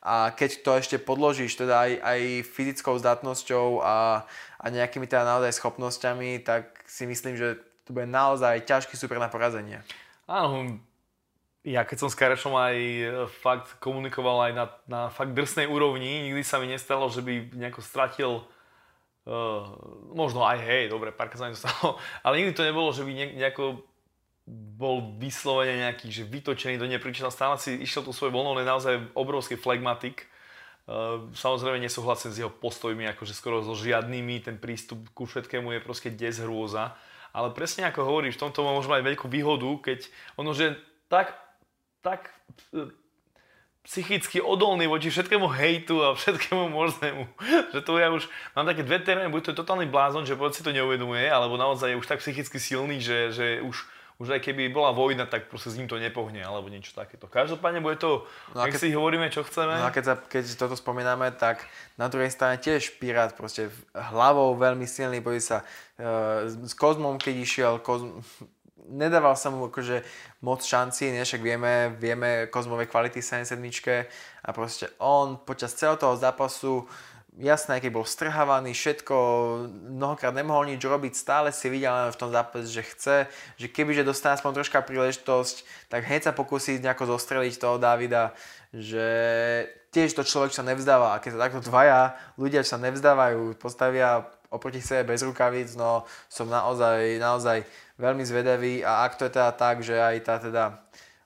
[0.00, 2.20] a keď to ešte podložíš teda aj, aj
[2.56, 4.24] fyzickou zdatnosťou a,
[4.56, 9.28] a nejakými teda naozaj schopnosťami, tak si myslím, že to bude naozaj ťažký super na
[9.28, 9.84] porazenie.
[10.24, 10.80] Áno,
[11.60, 13.04] ja keď som s Karešom aj e,
[13.44, 17.84] fakt komunikoval aj na, na fakt drsnej úrovni, nikdy sa mi nestalo, že by nejako
[17.84, 18.30] stratil
[19.28, 19.68] Uh,
[20.16, 23.84] možno aj hej, dobre, párkrát sa stalo, ale nikdy to nebolo, že by nejako
[24.50, 29.54] bol vyslovene nejaký, že vytočený do nepričina, stále si išiel tú svoju voľnou, naozaj obrovský
[29.60, 30.26] flegmatik.
[30.88, 35.84] Uh, samozrejme nesúhlasím s jeho postojmi, akože skoro so žiadnymi, ten prístup ku všetkému je
[35.84, 36.96] proste des hrôza.
[37.30, 40.74] Ale presne ako hovoríš, v tomto môžeme mať veľkú výhodu, keď ono, že
[41.06, 41.38] tak,
[42.02, 42.26] tak
[43.80, 47.22] psychicky odolný voči všetkému hejtu a všetkému možnému.
[47.74, 50.60] že to ja už mám také dve terény, buď to je totálny blázon, že si
[50.60, 53.76] to neuvedomuje, alebo naozaj je už tak psychicky silný, že, že už,
[54.20, 57.24] už aj keby bola vojna, tak proste s ním to nepohne, alebo niečo takéto.
[57.24, 59.80] Každopádne bude to, no keď, si hovoríme, čo chceme.
[59.80, 61.64] No a keď, sa, keď toto spomíname, tak
[61.96, 67.34] na druhej strane tiež Pirát proste hlavou veľmi silný, boli sa uh, s Kozmom, keď
[67.40, 68.20] išiel, Kozm,
[68.90, 70.02] nedával sa mu akože
[70.42, 71.22] moc šanci, nie?
[71.22, 73.56] však vieme, vieme kozmové kvality 77
[74.42, 76.84] a proste on počas celého toho zápasu
[77.38, 79.16] jasné, keď bol strhávaný, všetko,
[79.94, 83.16] mnohokrát nemohol nič robiť, stále si videl v tom zápase, že chce,
[83.56, 88.34] že kebyže dostane aspoň troška príležitosť, tak hneď sa pokusí nejako zostreliť toho Davida,
[88.74, 89.06] že
[89.94, 94.82] tiež to človek sa nevzdáva a keď sa takto dvaja ľudia sa nevzdávajú, postavia oproti
[94.82, 97.62] sebe bez rukavíc, no som naozaj, naozaj
[97.96, 100.64] veľmi zvedavý a ak to je teda tak, že aj tá teda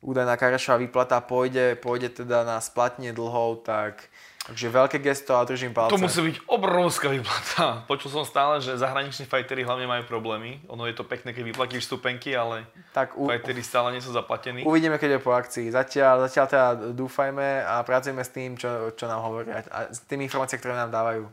[0.05, 4.13] údajná Karašová výplata pôjde, pôjde teda na splatne dlhov, tak
[4.45, 5.97] Takže veľké gesto a držím palce.
[5.97, 7.81] To musí byť obrovská výplata.
[7.89, 10.61] Počul som stále, že zahraniční fajteri hlavne majú problémy.
[10.69, 13.25] Ono je to pekné, keď vyplatíš stupenky, ale tak u...
[13.25, 14.61] fajteri stále nie sú zaplatení.
[14.69, 15.73] Uvidíme, keď je po akcii.
[15.73, 20.29] Zatiaľ, zatiaľ teda dúfajme a pracujeme s tým, čo, čo nám hovoria a s tými
[20.29, 21.25] informáciami, ktoré nám dávajú.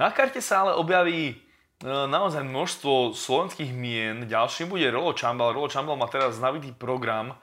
[0.00, 1.36] Na karte sa ale objaví
[1.80, 4.28] No, naozaj množstvo slovenských mien.
[4.28, 5.56] Ďalším bude Rolo Čambal.
[5.56, 7.32] Rolo Čambal má teraz nabitý program.
[7.32, 7.36] E,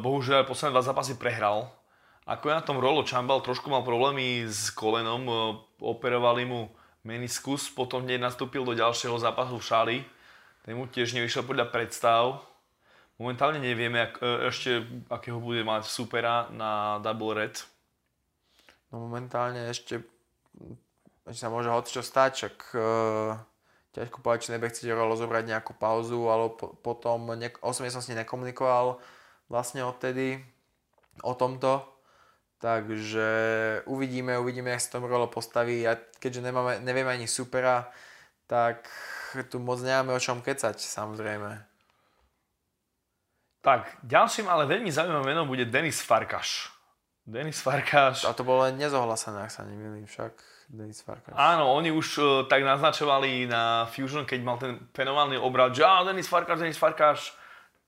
[0.00, 1.68] bohužiaľ posledné dva zápasy prehral.
[2.24, 5.22] Ako je na tom Rolo Čambal trošku mal problémy s kolenom.
[5.28, 5.32] E,
[5.84, 6.72] operovali mu
[7.04, 9.98] meniskus, potom hneď nastúpil do ďalšieho zápasu v Šali.
[10.64, 12.40] Ten mu tiež nevyšiel podľa predstav.
[13.20, 17.60] Momentálne nevieme ak, e, ešte, akého bude mať supera na Double Red.
[18.88, 20.00] No momentálne ešte
[21.36, 23.36] sa môže hoď čo stať, čak uh,
[23.94, 28.02] ťažko povedať, či nebude chcieť Rolo zobrať nejakú pauzu, ale po, potom ne, osobne som
[28.02, 29.02] s ním nekomunikoval
[29.50, 30.38] vlastne odtedy
[31.26, 31.82] o tomto.
[32.60, 33.28] Takže
[33.88, 35.88] uvidíme, uvidíme, jak sa tom Rolo postaví.
[35.88, 37.88] A keďže nemáme, nevieme ani supera,
[38.44, 38.84] tak
[39.48, 41.50] tu moc nemáme o čom kecať, samozrejme.
[43.60, 46.72] Tak, ďalším ale veľmi zaujímavým menom bude Denis Farkaš.
[47.24, 48.24] Denis Farkaš.
[48.24, 50.32] A to bolo len nezohlasené, ak sa nemýlim však.
[50.70, 51.34] Denis Farkas.
[51.34, 56.06] Áno, oni už uh, tak naznačovali na Fusion, keď mal ten fenomenálny obrad, že á,
[56.06, 57.34] Denis Farkas, Denis Farkas,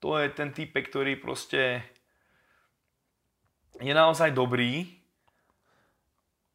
[0.03, 1.79] to je ten typ, ktorý proste
[3.79, 4.99] je naozaj dobrý.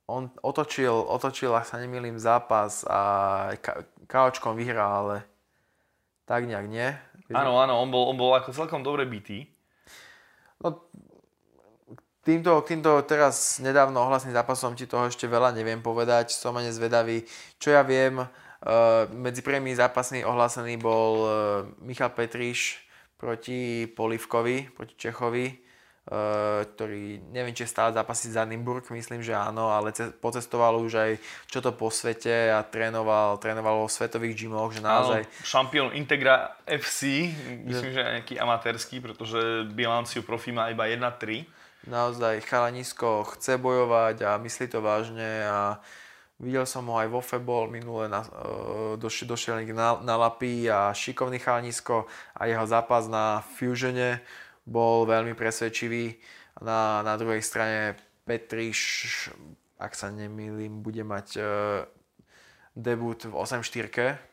[0.05, 3.01] On otočil, otočil, ak sa nemýlim, zápas a
[3.61, 5.17] ka- kaočkom vyhral, ale
[6.29, 6.93] tak nejak nie.
[7.33, 9.49] Áno, áno, on bol, on bol ako celkom dobre bitý.
[10.61, 10.89] No,
[12.25, 17.27] týmto, týmto teraz nedávno ohlasným zápasom ti toho ešte veľa neviem povedať, som ani zvedavý.
[17.59, 18.29] Čo ja viem, uh,
[19.15, 21.31] medzi prvými zápasmi ohlásený bol uh,
[21.83, 22.83] Michal Petriš
[23.19, 25.69] proti Polivkovi, proti Čechovi
[26.09, 29.93] Eh, ktorý neviem, či stále zápasí za Nimburg, myslím, že áno, ale
[30.25, 31.13] pocestoval už aj
[31.53, 35.29] čo to po svete a trénoval, trénoval vo svetových gymoch, že naozaj...
[35.29, 37.29] Áno, šampión Integra FC,
[37.61, 41.45] myslím, že, že nejaký amatérsky, pretože bilanciu profi má iba 1-3.
[41.89, 45.81] Naozaj chalanisko chce bojovať a myslí to vážne a
[46.37, 50.93] videl som ho aj vo Febol minule, na, uh, došiel, došiel na, na Lapy a
[50.93, 52.05] šikovný chalanisko
[52.37, 54.21] a jeho zápas na Fusione
[54.69, 56.21] bol veľmi presvedčivý.
[56.61, 57.97] Na, na druhej strane
[58.29, 59.33] Petriš,
[59.81, 61.89] ak sa nemýlim, bude mať uh,
[62.77, 64.28] debut v 8-4.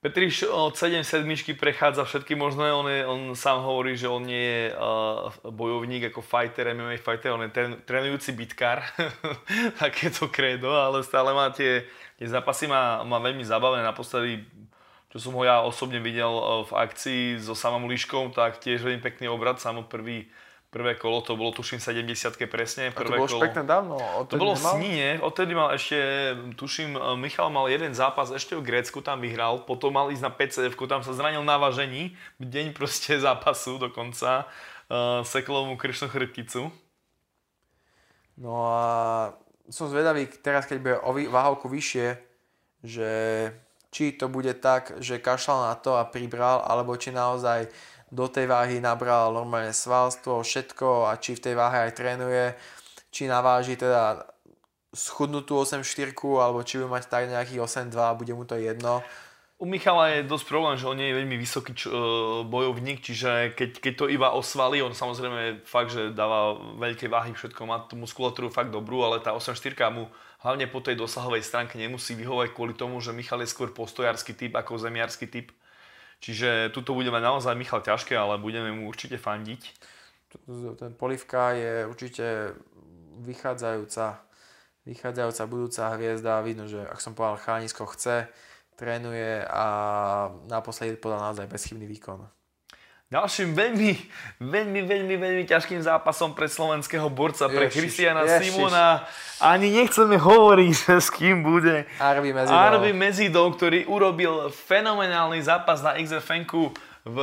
[0.00, 4.40] Petriš od 7 sedmičky prechádza všetky možné, on, je, on sám hovorí, že on nie
[4.40, 8.80] je uh, bojovník ako fighter, MMA fighter, on je ten, trénujúci bitkár,
[9.82, 11.84] takéto kredo, ale stále má tie,
[12.16, 13.84] tie zápasy má, má veľmi zabavené.
[13.84, 14.48] Naposledy
[15.10, 19.02] čo som ho ja osobne videl e, v akcii so samom Liškom, tak tiež veľmi
[19.02, 20.30] pekný obrad, samo prvý,
[20.70, 22.94] prvé kolo, to bolo tuším 70 presne.
[22.94, 23.66] Prvé A to bolo kolo.
[23.66, 23.94] dávno.
[24.30, 25.98] To bolo v Sníne, odtedy mal ešte,
[26.54, 30.30] tuším, e, Michal mal jeden zápas ešte v Grécku, tam vyhral, potom mal ísť na
[30.30, 36.70] PCF, tam sa zranil na vážení, deň proste zápasu dokonca, uh, seklo mu kršnú chrbticu.
[38.38, 38.80] No a
[39.68, 42.16] som zvedavý teraz, keď bude o váhovku vyššie,
[42.86, 43.10] že
[43.90, 47.66] či to bude tak, že kašľal na to a pribral, alebo či naozaj
[48.10, 52.54] do tej váhy nabral normálne svalstvo, všetko a či v tej váhe aj trénuje,
[53.14, 54.26] či naváži teda
[54.90, 56.10] schudnutú 8-4
[56.42, 59.02] alebo či bude mať tak nejaký 8-2 a bude mu to jedno.
[59.60, 61.92] U Michala je dosť problém, že on nie je veľmi vysoký č- e,
[62.48, 67.68] bojovník, čiže keď, keď to iba osvalí, on samozrejme fakt, že dáva veľké váhy, všetko
[67.68, 70.08] má tú muskulatúru fakt dobrú, ale tá 8-4 mu
[70.40, 74.56] hlavne po tej dosahovej stránke nemusí vyhovať kvôli tomu, že Michal je skôr postojársky typ
[74.56, 75.52] ako zemiarský typ.
[76.20, 79.62] Čiže tuto budeme naozaj Michal ťažké, ale budeme mu určite fandiť.
[80.76, 82.54] Ten Polivka je určite
[83.24, 84.20] vychádzajúca,
[84.86, 86.44] vychádzajúca budúca hviezda.
[86.44, 88.28] Vidno, že ak som povedal, Chánisko chce,
[88.76, 89.66] trénuje a
[90.48, 92.28] naposledy podal naozaj bezchybný výkon.
[93.10, 93.90] Ďalším veľmi,
[94.38, 99.02] veľmi, veľmi, veľmi ťažkým zápasom pre slovenského borca, pre Kristiana Simona.
[99.42, 101.90] Ani nechceme hovoriť, že s kým bude.
[101.98, 102.54] Arby Mezidov.
[102.54, 106.70] Arby Mezidov, ktorý urobil fenomenálny zápas na XFN-ku
[107.02, 107.18] v,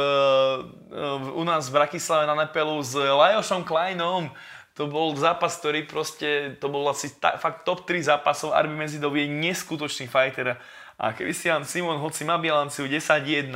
[0.91, 4.27] v, u nás v Bratislave na Nepelu s Lajošom Kleinom.
[4.75, 8.51] To bol zápas, ktorý proste, to bol asi ta, fakt top 3 zápasov.
[8.51, 10.59] Arby Mezidov je neskutočný fighter.
[10.99, 13.55] A Christian Simon, hoci má bilanciu 10-1,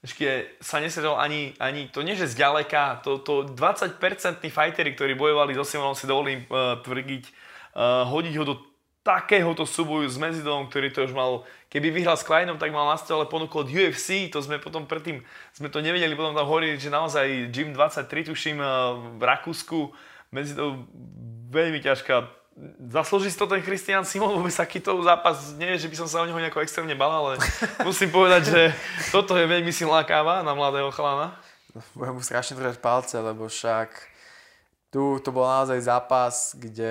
[0.00, 5.52] ešte sa nesedol ani, ani to nie, že zďaleka, to, to 20-percentní fightery, ktorí bojovali
[5.52, 7.24] so Simonom, si dovolím uh, tvrdiť,
[7.76, 8.54] uh, hodiť ho do
[9.04, 12.96] takéhoto súboju s Mezidovom, ktorý to už mal, keby vyhral s Kleinom, tak mal na
[12.96, 15.20] stole ponuku od UFC, to sme potom predtým,
[15.52, 19.92] sme to nevedeli, potom tam hovorili, že naozaj Gym 23, tuším, uh, v Rakúsku,
[20.32, 20.88] Mezidov
[21.52, 22.39] veľmi ťažká
[22.90, 26.28] zaslúži si to ten Christian Simon vôbec takýto zápas, nie že by som sa o
[26.28, 27.32] neho nejako extrémne bal, ale
[27.88, 28.62] musím povedať, že
[29.14, 31.38] toto je veľmi silná káva na mladého chlana.
[31.94, 34.10] Budem mu strašne držať palce, lebo však
[34.90, 36.90] tu to bol naozaj zápas, kde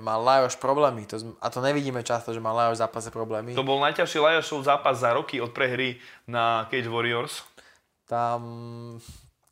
[0.00, 1.04] mal Lajoš problémy.
[1.12, 3.52] To, a to nevidíme často, že mal Lajoš v zápase problémy.
[3.52, 7.44] To bol najťažší Lajošov zápas za roky od prehry na Cage Warriors.
[8.08, 8.40] Tam,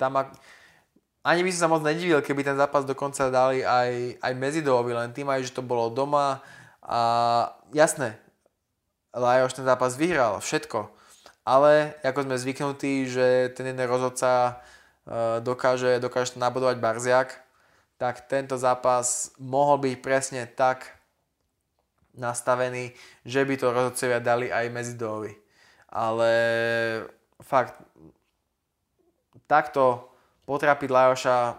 [0.00, 0.12] tam
[1.22, 5.14] ani by som sa moc nedivil, keby ten zápas dokonca dali aj, aj Mezidovovi, len
[5.14, 6.42] tým aj, že to bolo doma
[6.82, 7.00] a
[7.70, 8.18] jasné,
[9.14, 10.90] Lajoš ten zápas vyhral, všetko.
[11.46, 14.62] Ale ako sme zvyknutí, že ten jeden rozhodca
[15.06, 17.28] e, dokáže, dokáže nabodovať Barziak,
[18.00, 20.90] tak tento zápas mohol byť presne tak
[22.16, 25.36] nastavený, že by to rozhodcovia dali aj Mezidovovi.
[25.92, 26.32] Ale
[27.44, 27.76] fakt,
[29.44, 30.11] takto
[30.52, 31.56] potrapiť Lajoša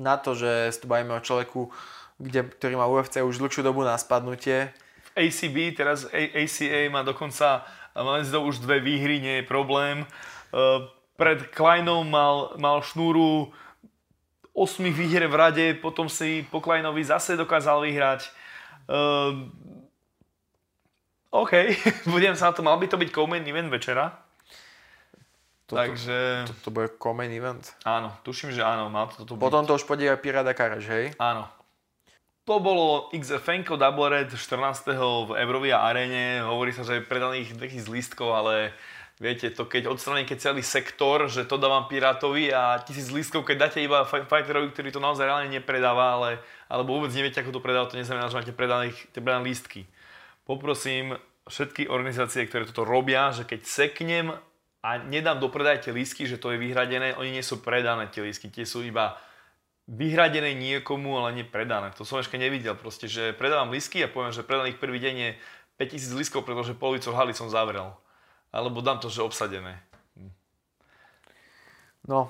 [0.00, 1.68] na to, že tu bavíme o človeku,
[2.16, 4.72] kde, ktorý má UFC už dlhšiu dobu na spadnutie.
[5.12, 10.08] V ACB, teraz ACA má dokonca Lenzdov už dve výhry, nie je problém.
[10.50, 10.88] Uh,
[11.20, 13.52] pred Kleinom mal, mal šnúru
[14.56, 18.32] 8 výhier v rade, potom si po Kleinovi zase dokázal vyhrať.
[18.88, 19.52] Uh,
[21.28, 21.76] OK,
[22.14, 24.23] budem sa na to, mal by to byť co event večera?
[25.64, 26.44] Toto, Takže...
[26.44, 27.72] To, to bude common event?
[27.88, 31.16] Áno, tuším, že áno, má to toto Potom to už pôjde aj Pirada Karaž, hej?
[31.16, 31.48] Áno.
[32.44, 34.92] To bolo XFNko Double Red 14.
[34.92, 36.44] v Eurovia arene.
[36.44, 38.76] Hovorí sa, že je predaných 2000 lístkov, ale
[39.16, 43.80] viete, to keď odstraníte celý sektor, že to dávam Pirátovi a tisíc lístkov, keď dáte
[43.80, 46.30] iba fighterovi, ktorý to naozaj reálne nepredáva, ale,
[46.68, 49.88] alebo vôbec neviete, ako to predáva, to neznamená, že máte predané, predané lístky.
[50.44, 51.16] Poprosím
[51.48, 54.36] všetky organizácie, ktoré toto robia, že keď seknem
[54.84, 58.20] a nedám do predaj tie lístky, že to je vyhradené, oni nie sú predané tie
[58.20, 59.16] lístky, tie sú iba
[59.88, 61.88] vyhradené niekomu, ale nepredané.
[61.96, 65.30] To som ešte nevidel, proste, že predávam lístky a poviem, že predaných prvý deň je
[65.80, 67.96] 5000 lístkov, pretože polovicu haly som zavrel.
[68.52, 69.80] Alebo dám to, že obsadené.
[72.04, 72.28] No,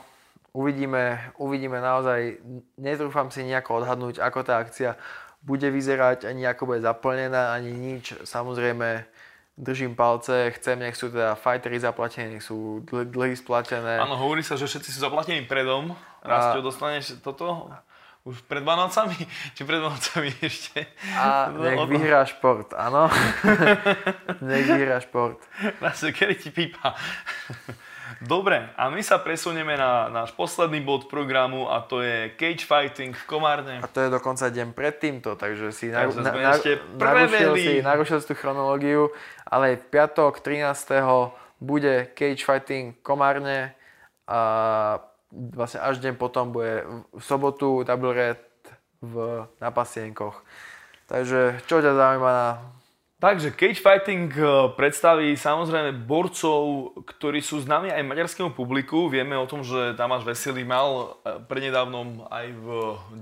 [0.54, 2.38] uvidíme, uvidíme naozaj,
[2.78, 4.94] netrúfam si nejako odhadnúť, ako tá akcia
[5.42, 8.14] bude vyzerať, ani ako bude zaplnená, ani nič.
[8.22, 9.04] Samozrejme,
[9.54, 14.02] držím palce, chcem, nech sú teda fightery zaplatené, nech sú dlhy splatené.
[14.02, 15.94] Áno, hovorí sa, že všetci sú zaplatení predom.
[16.26, 16.66] Rastio, a...
[16.66, 17.70] dostaneš toto
[18.24, 19.14] už pred Vánocami?
[19.52, 20.88] Či pred Vánocami ešte?
[21.14, 23.06] A no, nech vyhrá šport, áno.
[24.42, 25.38] nech vyhrá šport.
[25.78, 26.96] Rastio, kedy ti pípa?
[28.24, 33.12] Dobre, a my sa presunieme na náš posledný bod programu a to je cage fighting
[33.12, 33.80] v Komárne.
[33.80, 36.56] A to je dokonca deň pred týmto, takže si takže na, na,
[36.96, 39.12] narušil, si, narušil si tú chronológiu,
[39.54, 40.66] ale v piatok 13.
[41.62, 43.78] bude cage fighting Komárne
[44.26, 44.98] a
[45.30, 46.82] vlastne až deň potom bude
[47.14, 48.42] v sobotu double red
[48.98, 50.42] v, na pasienkoch.
[51.06, 52.48] Takže čo ťa zaujíma na
[53.24, 54.44] Takže Cage Fighting eh,
[54.76, 59.08] predstaví samozrejme borcov, ktorí sú známi aj maďarskému publiku.
[59.08, 62.66] Vieme o tom, že Tamáš Veselý mal eh, prednedávnom aj v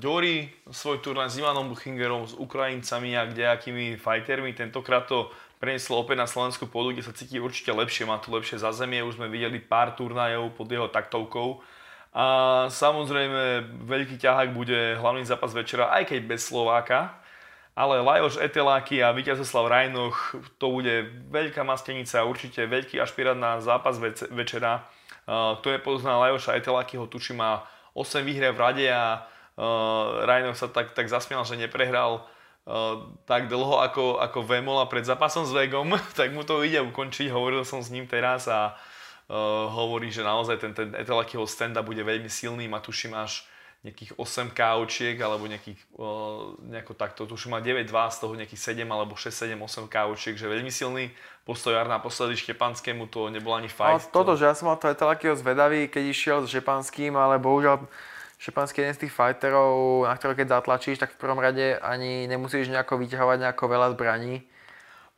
[0.03, 4.51] Diori svoj turnaj s Ivanom Buchingerom, s Ukrajincami a kdejakými fightermi.
[4.59, 5.31] Tentokrát to
[5.63, 9.07] prenieslo opäť na slovenskú pôdu, kde sa cíti určite lepšie, má tu lepšie zázemie.
[9.07, 11.63] Už sme videli pár turnajov pod jeho taktovkou.
[12.11, 17.15] A samozrejme veľký ťahák bude hlavný zápas večera, aj keď bez Slováka,
[17.73, 23.97] ale Lajoš Eteláky a Víťazoslav Rajnoch, to bude veľká mastenica, určite veľký ašpirát na zápas
[24.29, 24.85] večera.
[25.31, 29.25] Kto je pozná Lajoša Etelákyho, tučí má 8 výhre v rade a
[30.27, 32.29] Rajnoch sa tak, tak zasmial, že neprehral
[33.27, 37.31] tak dlho ako, ako Vemola pred zápasom s Vegom, tak mu to ide ukončiť.
[37.35, 42.03] Hovoril som s ním teraz a uh, hovorí, že naozaj ten, ten Etelakyho stand bude
[42.07, 43.43] veľmi silný, má tuším až
[43.83, 48.87] nejakých 8 kaučiek alebo nejakých, uh, nejako takto, tuším má 9-2, z toho nejakých 7
[48.87, 51.11] alebo 6, 7, 8 kaučiek, že veľmi silný
[51.43, 54.07] postoj na naposledy Štepanskému to nebol ani fight.
[54.07, 54.39] No, toto, to...
[54.39, 57.83] že ja som mal to takého zvedavý, keď išiel s Štepanským, ale bohužiaľ
[58.43, 62.27] Štepanský je jeden z tých fighterov, na ktorého keď zatlačíš, tak v prvom rade ani
[62.27, 64.43] nemusíš nejako vyťahovať nejako veľa zbraní.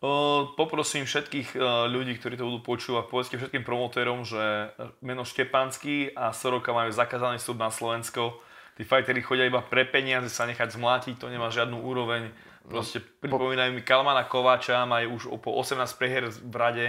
[0.05, 6.13] Uh, poprosím všetkých uh, ľudí, ktorí to budú počúvať, povedzte všetkým promotérom, že meno Štepanský
[6.13, 8.45] a Soroka majú zakázaný súd na Slovensko
[8.75, 12.31] tí fightery chodia iba pre peniaze sa nechať zmlátiť, to nemá žiadnu úroveň.
[12.67, 16.87] Proste pripomínajú mi Kalmana Kováča, majú už po 18 preher v rade,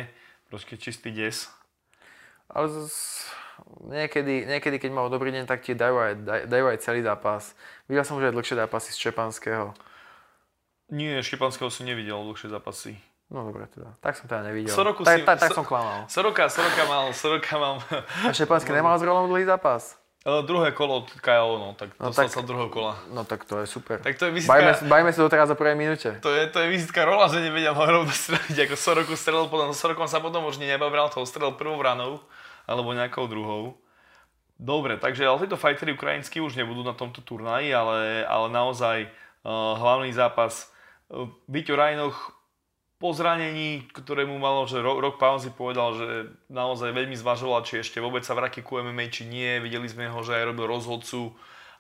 [0.48, 1.52] proste čistý des.
[2.48, 3.28] Ale z,
[3.88, 6.14] niekedy, niekedy, keď mal dobrý deň, tak ti dajú aj,
[6.48, 7.56] dajú aj celý zápas.
[7.88, 9.76] Videl som už aj dlhšie zápasy z Čepanského.
[10.94, 12.94] Nie, Štepanského som nevidel dlhšie zápasy.
[13.34, 13.98] No dobre, teda.
[14.06, 14.70] Tak som teda nevidel.
[14.70, 16.06] Soroku tak, si, tak, tak, so, som klamal.
[16.06, 17.82] Soroka, Soroka mal, Soroka mal...
[18.22, 19.98] A Štepanský nemal s Rolom dlhý zápas?
[20.26, 22.98] Uh, druhé kolo KO, no, tak no, dostal tak, sa druhého kola.
[23.14, 24.02] No tak to je super.
[24.02, 24.58] Tak to je vizitka...
[24.58, 26.18] Bajme, bajme sa to teraz o prvej minúte.
[26.22, 29.70] To je, to je vizitka rola, že nevedel ho rovno streliť, ako Soroku strelil, potom
[29.70, 32.26] Sorokom sa potom už nebavral, toho strelil prvou ranou,
[32.66, 33.78] alebo nejakou druhou.
[34.56, 39.76] Dobre, takže ale títo fightery ukrajinskí už nebudú na tomto turnaji, ale, ale naozaj uh,
[39.76, 40.72] hlavný zápas.
[41.12, 42.36] Uh, Víťo Rajnoch
[42.96, 46.08] po zranení, ktoré mu malo, že rok, rok pauzy povedal, že
[46.48, 49.60] naozaj veľmi zvažoval, či ešte vôbec sa vráti ku MMA, či nie.
[49.60, 51.36] Videli sme ho, že aj robil rozhodcu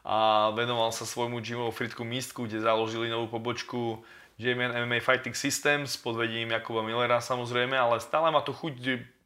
[0.05, 4.03] a venoval sa svojmu gymu Fritku Místku, kde založili novú pobočku
[4.35, 8.73] JMN MMA Fighting Systems pod vedením Jakuba Millera samozrejme, ale stále má to chuť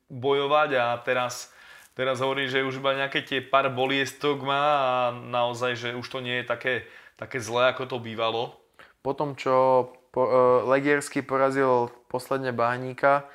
[0.09, 1.53] bojovať a teraz,
[1.93, 6.19] teraz hovorí, že už iba nejaké tie pár boliestok má a naozaj, že už to
[6.19, 6.73] nie je také,
[7.15, 8.57] také zlé, ako to bývalo.
[8.99, 10.33] Po tom, čo po, uh,
[10.65, 13.29] Legiersky porazil posledne Bahníka,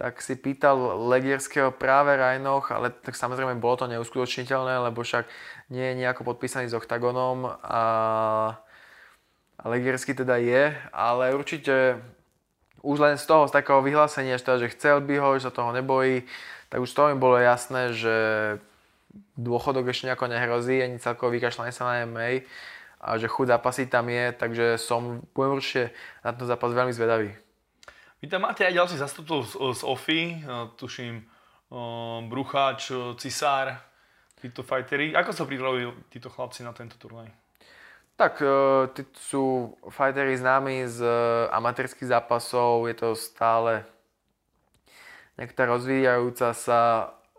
[0.00, 0.80] tak si pýtal
[1.12, 5.28] Legierského práve Rajnoch, ale tak samozrejme bolo to neuskutočniteľné, lebo však
[5.68, 7.84] nie je nejako podpísaný s Octagonom a,
[9.60, 12.00] a Legiersky teda je, ale určite
[12.80, 16.24] už len z toho, z takého vyhlásenia, že chcel by ho, že sa toho nebojí,
[16.72, 18.16] tak už toho mi bolo jasné, že
[19.34, 22.46] dôchodok ešte nejako nehrozí, ani celkovo vykašľanie sa na MMA
[23.00, 27.32] a že chuť zápasy tam je, takže som budem určite na ten zápas veľmi zvedavý.
[28.20, 30.22] Vy tam máte aj ďalší zastupcov z, z OFI,
[30.76, 31.24] tuším
[32.28, 33.80] Brucháč, Cisár,
[34.38, 35.16] títo fightery.
[35.16, 37.32] Ako sa pripravujú títo chlapci na tento turnaj?
[38.20, 38.52] Tak, e,
[38.92, 41.08] tí sú fightery známi z e,
[41.56, 43.88] amatérských zápasov, je to stále
[45.40, 46.80] nejaká rozvíjajúca sa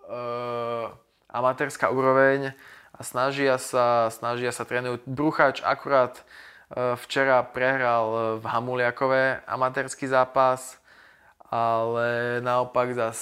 [0.09, 0.89] uh,
[1.29, 2.49] amatérska úroveň
[2.97, 5.05] a snažia sa, snažia sa trénujú.
[5.05, 10.81] Bruchač akurát uh, včera prehral v Hamuliakove amatérsky zápas,
[11.45, 13.13] ale naopak za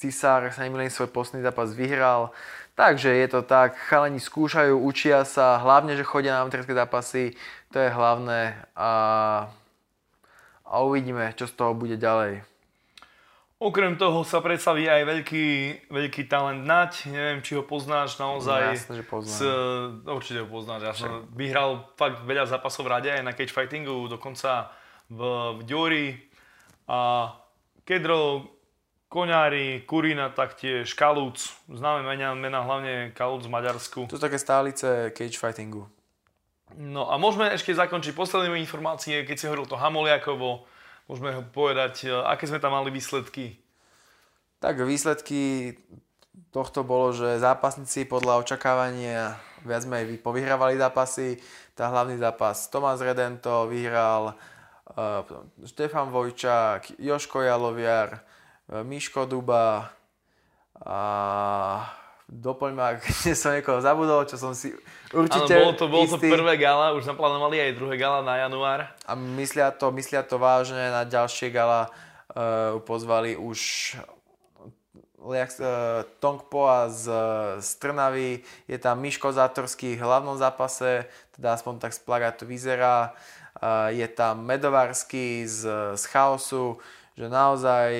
[0.00, 2.32] Cisár, sa nemýlim, svoj posledný zápas vyhral.
[2.74, 7.36] Takže je to tak, chalani skúšajú, učia sa, hlavne, že chodia na amatérske zápasy,
[7.68, 8.92] to je hlavné a,
[10.64, 12.40] a uvidíme, čo z toho bude ďalej.
[13.60, 15.46] Okrem toho sa predstaví aj veľký,
[15.92, 18.56] veľký talent Nať, neviem, či ho poznáš naozaj.
[18.56, 19.36] No, jasne, že poznám.
[19.36, 19.40] S,
[20.08, 24.08] určite ho poznáš, ja som vyhral fakt veľa zápasov v rade aj na cage fightingu,
[24.08, 24.72] dokonca
[25.12, 25.20] v,
[25.60, 26.08] v Diori
[26.88, 27.28] a
[27.84, 28.48] Kedro,
[29.10, 34.06] Koňári, Kurina taktiež, Kalúc, známe mena, mena hlavne Kalúc v Maďarsku.
[34.06, 35.90] To sú také stálice cage fightingu.
[36.78, 40.62] No a môžeme ešte zakončiť poslednými informácie, keď si hovoril to Hamoliakovo,
[41.10, 43.58] môžeme povedať, e, aké sme tam mali výsledky.
[44.62, 45.74] Tak výsledky
[46.54, 49.34] tohto bolo, že zápasníci podľa očakávania
[49.66, 51.42] viac menej povyhrávali zápasy.
[51.74, 54.36] Tá hlavný zápas Tomás Redento vyhral,
[54.94, 55.24] uh,
[55.64, 58.20] Štefan Vojčák, Joško Jaloviar,
[58.70, 59.90] Miško Duba
[60.80, 61.00] a
[62.30, 63.02] doplň ma, ak
[63.34, 64.70] som niekoho zabudol, čo som si
[65.10, 68.86] určite Áno, bolo to, bolo to prvé gala, už naplánovali aj druhé gala na január.
[69.04, 71.90] A myslia to, myslia to vážne, na ďalšie gala.
[72.30, 73.58] Uh, pozvali už
[75.18, 77.04] uh, Tongpoa z,
[77.58, 83.10] z Trnavy, je tam Miško Zátorský v hlavnom zápase, teda aspoň tak z plagátu vyzerá,
[83.58, 85.66] uh, je tam Medovarský z,
[85.98, 86.78] z Chaosu,
[87.18, 87.90] že naozaj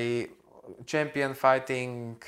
[0.87, 2.19] Champion Fighting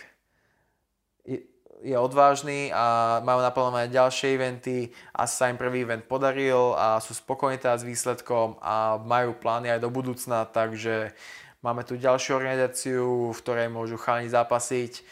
[1.82, 7.12] je odvážny a majú naplánované ďalšie eventy a sa im prvý event podaril a sú
[7.12, 11.10] spokojní teda s výsledkom a majú plány aj do budúcna, takže
[11.58, 15.02] máme tu ďalšiu organizáciu, v ktorej môžu chalani zapasiť.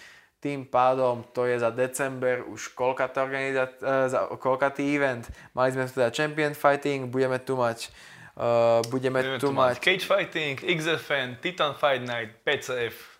[0.41, 5.29] Tým pádom to je za december už koľkatý, organizá- e, koľkatý event.
[5.53, 7.93] Mali sme tu teda Champion Fighting, budeme tu mať
[8.41, 13.20] uh, budeme, budeme tu, tu mať Cage Fighting, XFN, Titan Fight Night, PCF,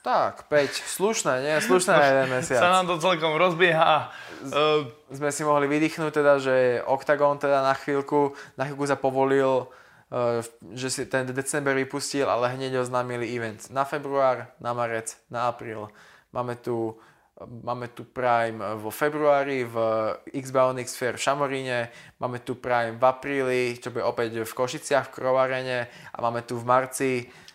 [0.00, 0.72] tak, 5.
[0.72, 1.54] Slušné, nie?
[1.60, 2.60] Slušné na jeden mesiac.
[2.60, 4.08] Sa nám to celkom rozbieha.
[4.40, 9.68] Uh, Sme si mohli vydýchnuť teda, že Octagon teda na chvíľku, na chvíľku sa povolil,
[9.68, 10.40] uh,
[10.72, 15.92] že si ten december vypustil, ale hneď oznámili event na február, na marec, na apríl.
[16.32, 16.96] Máme tu
[17.40, 19.76] Máme tu Prime vo februári v
[20.28, 21.88] X-Bound X-Fair v Šamoríne,
[22.20, 26.60] máme tu Prime v apríli, čo bude opäť v Košiciach v Krovarene a máme tu
[26.60, 27.10] v marci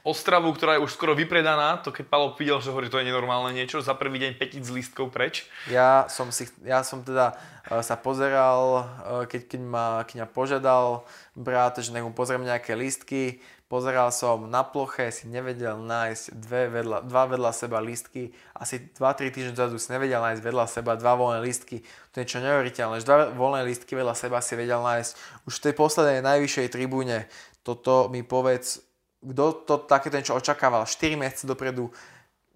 [0.06, 3.58] Ostravu, ktorá je už skoro vypredaná, to keď Palo videl, že hovorí, to je nenormálne
[3.58, 5.49] niečo, za prvý deň 5 lístkov preč.
[5.66, 11.10] Ja som, si, ja som teda uh, sa pozeral, uh, keď, keď, ma, ma požiadal
[11.34, 16.70] brat, že nech mu pozriem nejaké lístky, pozeral som na ploche, si nevedel nájsť dve
[16.70, 21.18] vedľa, dva vedľa seba lístky, asi 2-3 týždne dozadu si nevedel nájsť vedľa seba dva
[21.18, 21.82] voľné lístky,
[22.14, 25.12] to je niečo neuveriteľné, že dva voľné lístky vedľa seba si vedel nájsť
[25.49, 27.26] už v tej poslednej najvyššej tribúne,
[27.66, 28.86] toto mi povedz,
[29.26, 31.90] kto to takéto niečo očakával 4 mesiace dopredu,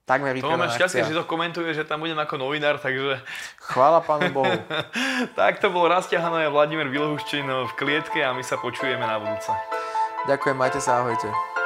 [0.05, 3.21] takmer To máme šťastie, že to komentuje, že tam budem ako novinár, takže...
[3.61, 4.53] Chvála Pánu Bohu.
[5.37, 9.53] tak to bol Rastia a Vladimír Vilhuščin v klietke a my sa počujeme na budúce.
[10.25, 11.58] Ďakujem, majte sa, ahojte.